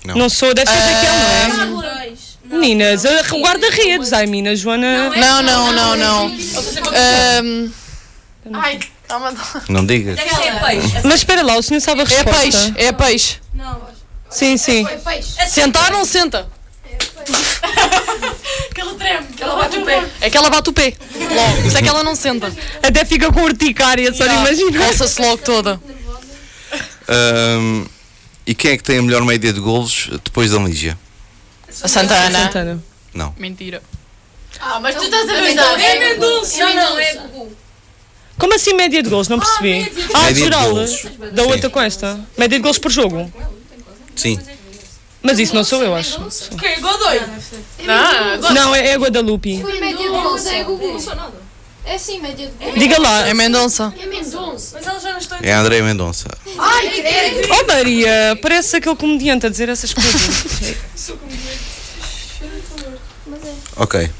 [0.04, 2.12] Não sou, deve ser Raquel, não é?
[2.44, 3.02] Meninas,
[3.42, 4.12] guarda-redes.
[4.12, 5.10] Ai, mina, Joana.
[5.10, 6.26] Não, não, não, não.
[6.26, 7.70] Ahm,
[8.54, 8.78] Ai,
[9.68, 10.16] Não digas.
[10.16, 11.00] Deve ser peixe.
[11.04, 12.40] Mas espera lá, o senhor sabe a é resposta?
[12.40, 13.40] peixe, é peixe.
[14.30, 14.86] Sim, sim.
[15.48, 16.48] Sentar não senta.
[18.74, 19.26] que ela treme.
[19.36, 20.08] Que ela bate o pé.
[20.20, 20.94] É que ela bate o pé.
[21.34, 21.66] Logo.
[21.66, 22.52] Isso é que ela não senta.
[22.82, 24.86] Até fica com urticária, só de imaginar.
[24.86, 25.80] Coça-se logo toda.
[27.08, 27.84] Ahm,
[28.46, 30.98] e quem é que tem a melhor média de golos depois da Lígia?
[31.82, 32.44] A Santana.
[32.44, 32.84] Santana.
[33.14, 33.34] Não.
[33.38, 33.82] Mentira.
[34.60, 35.80] Ah, mas tu estás a ajudar.
[35.80, 36.58] É Mendonça.
[36.58, 37.52] Não, não, é Gugu.
[38.38, 39.28] Como assim média de gols?
[39.28, 39.92] Não percebi.
[40.14, 40.68] Ah, Média de geral.
[40.70, 41.04] golos.
[41.32, 42.20] Da outra com esta.
[42.36, 43.30] Média de gols por jogo.
[44.14, 44.38] Sim.
[45.22, 46.20] Mas isso não sou eu, acho.
[46.56, 46.80] Que?
[46.80, 47.20] Godoy.
[47.84, 49.60] Não, Não, é, é Guadalupe.
[49.60, 50.96] Foi média de gols, é Google.
[51.84, 52.78] É sim, média de gols.
[52.78, 53.26] Diga lá.
[53.26, 53.92] É Mendonça.
[54.00, 54.76] É Mendonça.
[54.76, 56.28] Mas ela já não está É a Andréia Mendonça.
[56.58, 57.48] Ai, credo.
[57.52, 60.76] Oh Maria, parece aquele comediante a dizer essas coisas.
[63.80, 64.10] Ok.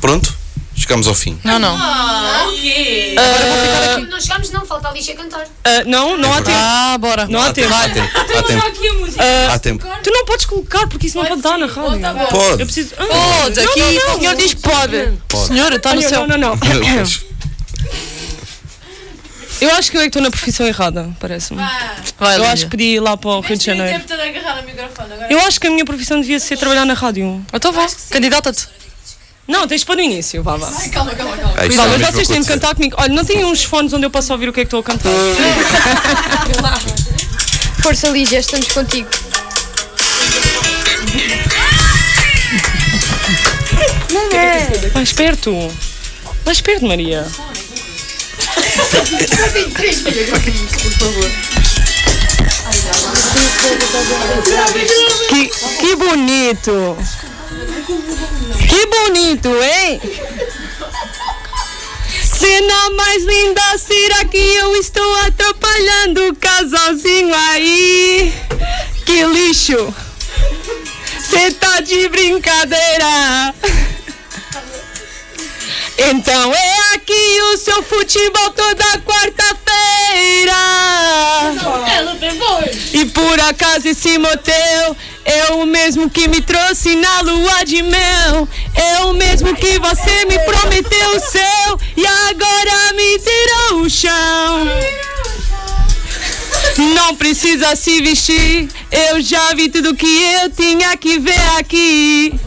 [0.00, 0.32] Pronto?
[0.88, 1.38] Chegamos ao fim.
[1.44, 1.76] Não, não.
[1.78, 3.14] Ah, o quê?
[4.08, 5.44] Não chegámos, não, falta a lixa cantar.
[5.62, 6.56] Ah, não, não há tempo.
[6.58, 7.26] Ah, bora.
[7.28, 7.74] Não há tempo.
[7.74, 8.08] Há tempo.
[8.18, 8.66] Há tempo.
[8.66, 9.22] Aqui a música.
[9.22, 9.86] Ah, Há tempo.
[10.02, 12.00] tu não podes colocar porque isso não pode dar na rádio.
[12.30, 12.62] Pode.
[12.62, 12.94] Eu preciso.
[12.96, 13.04] Ah,
[13.42, 15.12] Pode, aqui não, não, o senhor diz que pode.
[15.28, 15.46] Pode.
[15.48, 16.26] Senhora, está no Olha, céu.
[16.26, 16.58] Não, não, não.
[19.60, 21.60] Eu acho que eu é que estou na profissão errada, parece-me.
[22.18, 23.92] Vai, Eu acho que ir lá para o Rio de Janeiro.
[23.98, 25.12] tempo de agarrar o microfone.
[25.12, 27.44] Agora Eu acho que a minha profissão devia ser trabalhar na rádio.
[27.52, 28.68] Então vá, candidata-te.
[29.48, 30.70] Não, tens para no início, vá, vá.
[30.90, 31.54] Calma, calma, calma.
[31.56, 32.94] Ah, Vá, é mas vocês têm de cantar comigo.
[32.98, 34.82] Olha, não tem uns fones onde eu posso ouvir o que é que estou a
[34.82, 35.08] cantar.
[37.82, 39.08] Força, Lígia, estamos contigo.
[44.94, 45.52] Mais perto.
[46.44, 47.26] Mais perto, Maria.
[55.28, 55.48] Que,
[55.80, 56.96] que bonito!
[57.88, 59.98] Que bonito, hein?
[62.22, 68.30] Cena mais linda, será que eu estou atrapalhando o casalzinho aí?
[69.06, 69.94] Que lixo!
[71.30, 73.54] Cê tá de brincadeira!
[76.10, 80.52] Então é aqui o seu futebol toda quarta-feira.
[82.92, 84.96] E por acaso esse motel
[85.28, 88.48] é o mesmo que me trouxe na lua de mel.
[88.74, 94.66] É o mesmo que você me prometeu o céu e agora me tirou o chão.
[96.94, 102.40] Não precisa se vestir, eu já vi tudo que eu tinha que ver aqui.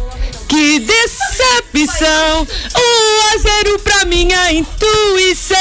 [0.48, 5.58] Que decepção, um a zero pra minha intuição.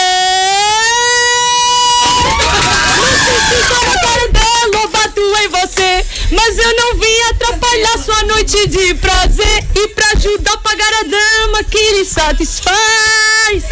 [2.96, 4.50] Não sei se tô na cara dela
[4.88, 10.52] bato em você, mas eu não vim atrapalhar sua noite de prazer e pra ajudar
[10.52, 13.64] a pagar a dama que lhe satisfaz.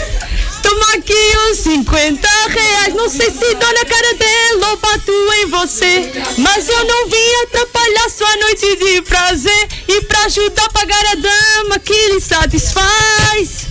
[0.62, 2.94] Toma aqui os 50 reais.
[2.94, 6.12] Não sei se dou na cara dela ou bato em você.
[6.38, 9.68] Mas eu não vim atrapalhar sua noite de prazer.
[9.86, 13.66] E pra ajudar a pagar a dama que lhe satisfaz.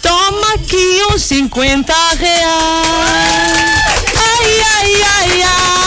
[0.00, 2.48] Toma aqui uns 50 reais.
[4.16, 5.77] Ai, ai, ai, ai.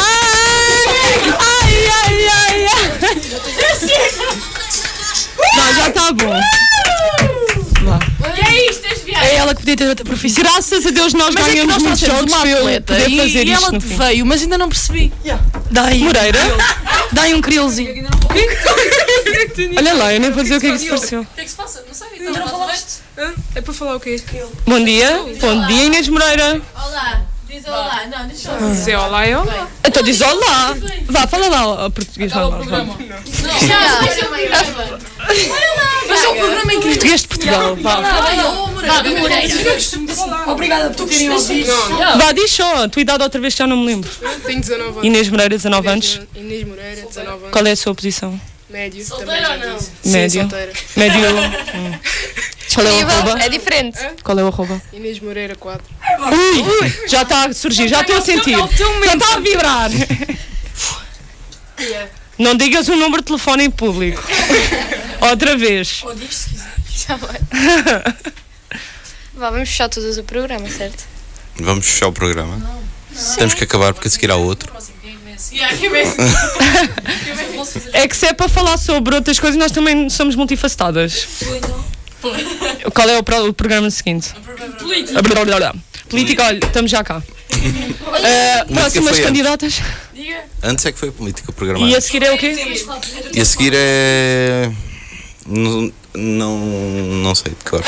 [5.76, 6.40] Já tá bom.
[8.34, 9.30] Que é isto, és viagem?
[9.30, 10.44] É ela que podia ter outra profissão.
[10.44, 13.48] Graças a Deus nós Mas é que ganhamos nós muitos jogos uma atleta e, fazer
[13.48, 15.12] e ela veio, mas ainda não percebi.
[15.70, 16.00] Dá aí.
[16.04, 16.40] Moreira?
[17.12, 18.08] Dá aí um criouzinho.
[19.78, 21.22] Olha lá, eu nem vou dizer o que é que se pareceu.
[21.22, 21.84] O que é que se passa?
[21.88, 23.02] Não sei, ainda não falaste?
[23.56, 24.22] É para falar o quê?
[24.66, 26.62] Bom dia, bom dia Inês Moreira.
[26.76, 28.08] Olá, diz olá.
[28.08, 28.70] Não, deixa eu.
[28.72, 29.68] Dizer olá é olá.
[29.86, 30.76] Então diz olá.
[31.10, 32.32] Vá, fala lá o português.
[32.32, 32.98] Vá, vá, vá.
[36.08, 36.92] Mas é um programa incrível.
[36.92, 37.76] Português de Portugal.
[37.76, 38.02] Vá,
[40.48, 41.72] Obrigada por terem ouvido.
[42.18, 42.88] vá diz só.
[42.88, 44.10] Tua idade outra vez já não me lembro.
[44.46, 45.04] Tenho 19 anos.
[45.04, 46.22] Inês Moreira, 19 anos.
[46.36, 47.52] Inês Moreira, 19 anos.
[47.52, 48.40] Qual é a sua posição?
[48.70, 49.04] Médio.
[49.06, 49.78] Solteira ou não?
[50.06, 50.50] Médio.
[50.96, 51.22] Médio.
[52.74, 53.44] Qual é o arroba?
[53.44, 54.00] É diferente.
[54.24, 54.82] Qual é o arroba?
[54.94, 55.86] Inês Moreira, 4.
[56.82, 58.58] Ui, já está a surgir, já estou a sentir.
[58.58, 59.90] Já está a vibrar.
[62.38, 64.24] Não digas o número de telefone em público.
[65.22, 66.02] Outra vez.
[66.04, 66.74] Ou diz se quiser.
[67.08, 67.40] Já vai.
[69.34, 71.04] Vá, vamos fechar todos o programa, certo?
[71.56, 72.62] Vamos fechar o programa.
[73.36, 74.72] Temos que acabar porque a seguir há outro.
[75.52, 76.06] Yeah, bem.
[77.94, 81.28] É que se é para falar sobre outras coisas, nós também somos multifacetadas.
[82.94, 84.30] Qual é o, pro- o programa seguinte?
[84.80, 85.20] Política.
[85.20, 85.76] Ah, blá, blá.
[86.10, 87.22] Política, olha, estamos já cá.
[88.24, 89.82] Eh, próximas candidatas.
[90.64, 91.88] Antes é que foi a política o programa.
[91.88, 92.56] E a seguir é o quê?
[93.34, 94.72] E a seguir é.
[95.46, 97.84] Não, não, não sei de cor.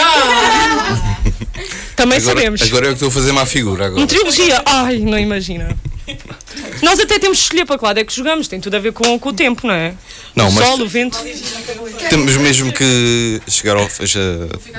[1.95, 2.61] Também agora, sabemos.
[2.61, 3.85] Agora é eu que estou a fazer má figura.
[3.87, 4.01] Agora.
[4.01, 4.61] Meteorologia.
[4.65, 5.75] Ai, não imagina.
[6.81, 8.91] Nós até temos de escolher para que lado é que jogamos, tem tudo a ver
[8.93, 9.93] com, com o tempo, não é?
[10.35, 11.17] Não, o mas- sol, o vento.
[12.09, 14.19] Temos mesmo que chegar ao já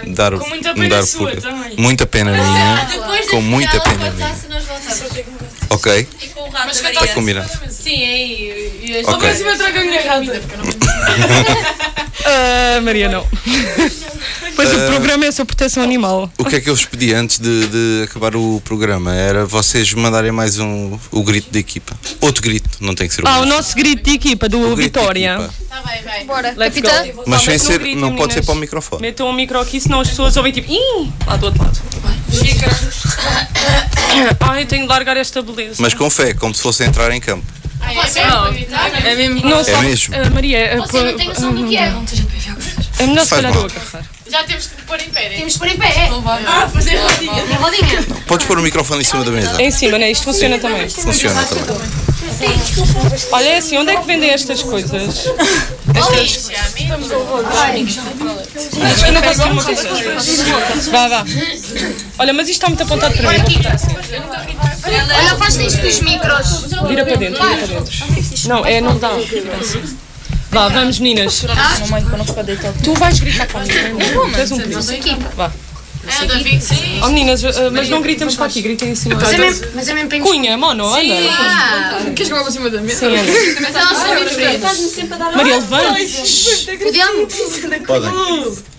[0.09, 1.77] dar, Com muita pena dar sua por- também.
[1.79, 2.85] muita pena minha.
[2.91, 4.35] Depois Com muita pena minha.
[5.71, 7.49] Ok, E com o rato Mas está combinado.
[7.71, 8.81] Sim, é aí.
[8.85, 9.13] E as- Ok.
[9.13, 10.43] Só para cima traga a minha rata.
[12.27, 13.27] Ah, Maria, não.
[14.57, 14.87] Pois o Ah.
[14.87, 16.31] programa é sobre proteção animal.
[16.39, 19.13] O que é que eu vos pedi antes de, de acabar o programa?
[19.13, 21.97] Era vocês mandarem mais um o grito da equipa.
[22.21, 23.57] Outro grito, não tem que ser o Ah, o mesmo.
[23.57, 25.35] nosso grito de equipa do O grito Vitória.
[25.35, 25.53] equipa.
[25.69, 26.25] Tá bem, vai.
[26.25, 26.55] Bora.
[26.57, 27.13] Let's Capitã?
[27.13, 27.25] go.
[27.27, 29.03] Mas sem no ser, grito, não pode ser para o microfone.
[29.03, 30.71] Metam o micro aqui, senão as pessoas ouvem tipo.
[30.73, 31.81] Ih, lá do outro lado.
[34.41, 35.77] Ai, tenho de largar esta beleza.
[35.81, 37.45] Mas com fé, como se fosse entrar em campo.
[37.81, 39.07] Ai, é gritar?
[39.07, 39.41] É mesmo.
[39.49, 40.15] Não, É mesmo?
[40.15, 41.93] Ah, Maria, é, Você não tem noção do que é.
[42.99, 43.63] é melhor se Faz calhar mal.
[43.63, 44.05] eu agarrar.
[44.31, 45.37] Já temos que pôr em pé, né?
[45.37, 46.11] Temos de pôr em pé.
[46.47, 47.45] Ah, fazer rodinha.
[47.45, 48.03] Na rodinha.
[48.27, 49.61] Podes pôr o microfone em cima da mesa.
[49.61, 50.11] É em cima, né?
[50.11, 50.89] Isto funciona também.
[50.89, 51.65] Funciona também.
[53.33, 55.29] Olha, é assim, onde é que vendem estas coisas?
[55.95, 56.51] Estas.
[59.07, 59.89] Eu não consigo uma coisa.
[60.91, 61.25] Vá, vá.
[62.19, 63.61] Olha, mas isto está muito apontado para mim.
[64.87, 66.65] Olha, faz isto dos micros.
[66.89, 68.49] Vira para dentro, vira para dentro.
[68.49, 69.11] Não, é, não dá.
[70.51, 71.45] Vá, vamos meninas.
[72.83, 74.31] Tu vais gritar comigo.
[74.35, 75.25] Tens um perigo.
[75.37, 75.53] Vá.
[76.07, 77.03] É.
[77.03, 79.15] Oh meninas, eh, mas não gritemos para aqui, gritem em cima.
[79.15, 81.01] Mas é mesmo, mas é mesmo para Cunha, mono, anda.
[82.15, 82.99] Queres jogar para cima da mesa?
[83.01, 83.33] Sim, anda.
[83.63, 84.99] Mas elas diferentes.
[85.35, 86.77] Maria, levante.
[86.79, 87.35] Podemos?
[87.87, 88.74] Podem.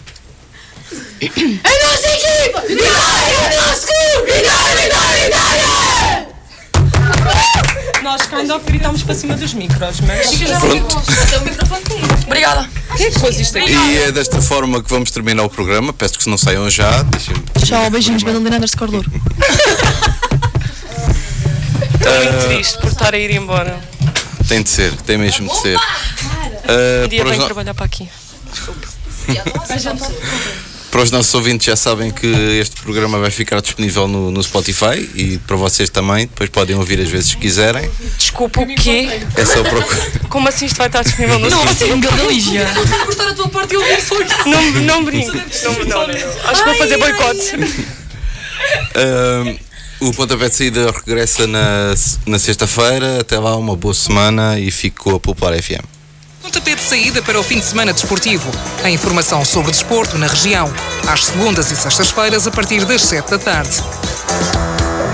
[1.63, 2.61] A nossa equipa!
[2.61, 3.37] Vitória!
[3.37, 4.31] O nosso clube!
[4.31, 5.65] Vitória, vitória, vitória!
[8.03, 10.29] Nós kind of gritámos para cima dos micros, mas.
[10.59, 11.03] Pronto.
[12.27, 12.69] Obrigada.
[12.95, 13.71] Quem é que pôs isto aqui?
[13.73, 15.91] E é desta forma que vamos terminar o programa.
[15.91, 17.03] Peço que não saiam já.
[17.65, 19.11] Tchau, beijinhos, Madalena underscore Louro.
[21.95, 23.79] Estou muito triste por estar a ir embora.
[24.47, 25.75] Tem de ser, tem mesmo de ser.
[25.77, 28.07] Ah, Um dia venho no- trabalhar para aqui.
[29.67, 29.75] para
[30.95, 34.97] para os nossos ouvintes já sabem que este programa vai ficar disponível no, no Spotify
[35.13, 37.91] e para vocês também, depois podem ouvir às vezes que quiserem.
[38.17, 39.09] Desculpa, o quê?
[39.35, 40.19] É só procurar.
[40.29, 41.91] Como assim isto vai estar disponível no Não, Spotify?
[41.91, 42.65] assim, Galígia.
[43.03, 44.47] Cortar a tua parte e ouvir só isso.
[44.47, 45.35] Não, não brinco.
[45.35, 46.49] Não, não, não, não.
[46.49, 47.51] Acho que vou fazer boicote.
[49.99, 51.93] O Pontapé de Saída regressa na,
[52.25, 53.19] na sexta-feira.
[53.19, 55.94] Até lá, uma boa semana e fico com a Popular FM.
[56.65, 58.49] Pontapé de saída para o fim de semana desportivo.
[58.83, 60.73] A informação sobre desporto na região.
[61.07, 63.83] Às segundas e sextas-feiras, a partir das 7 da tarde.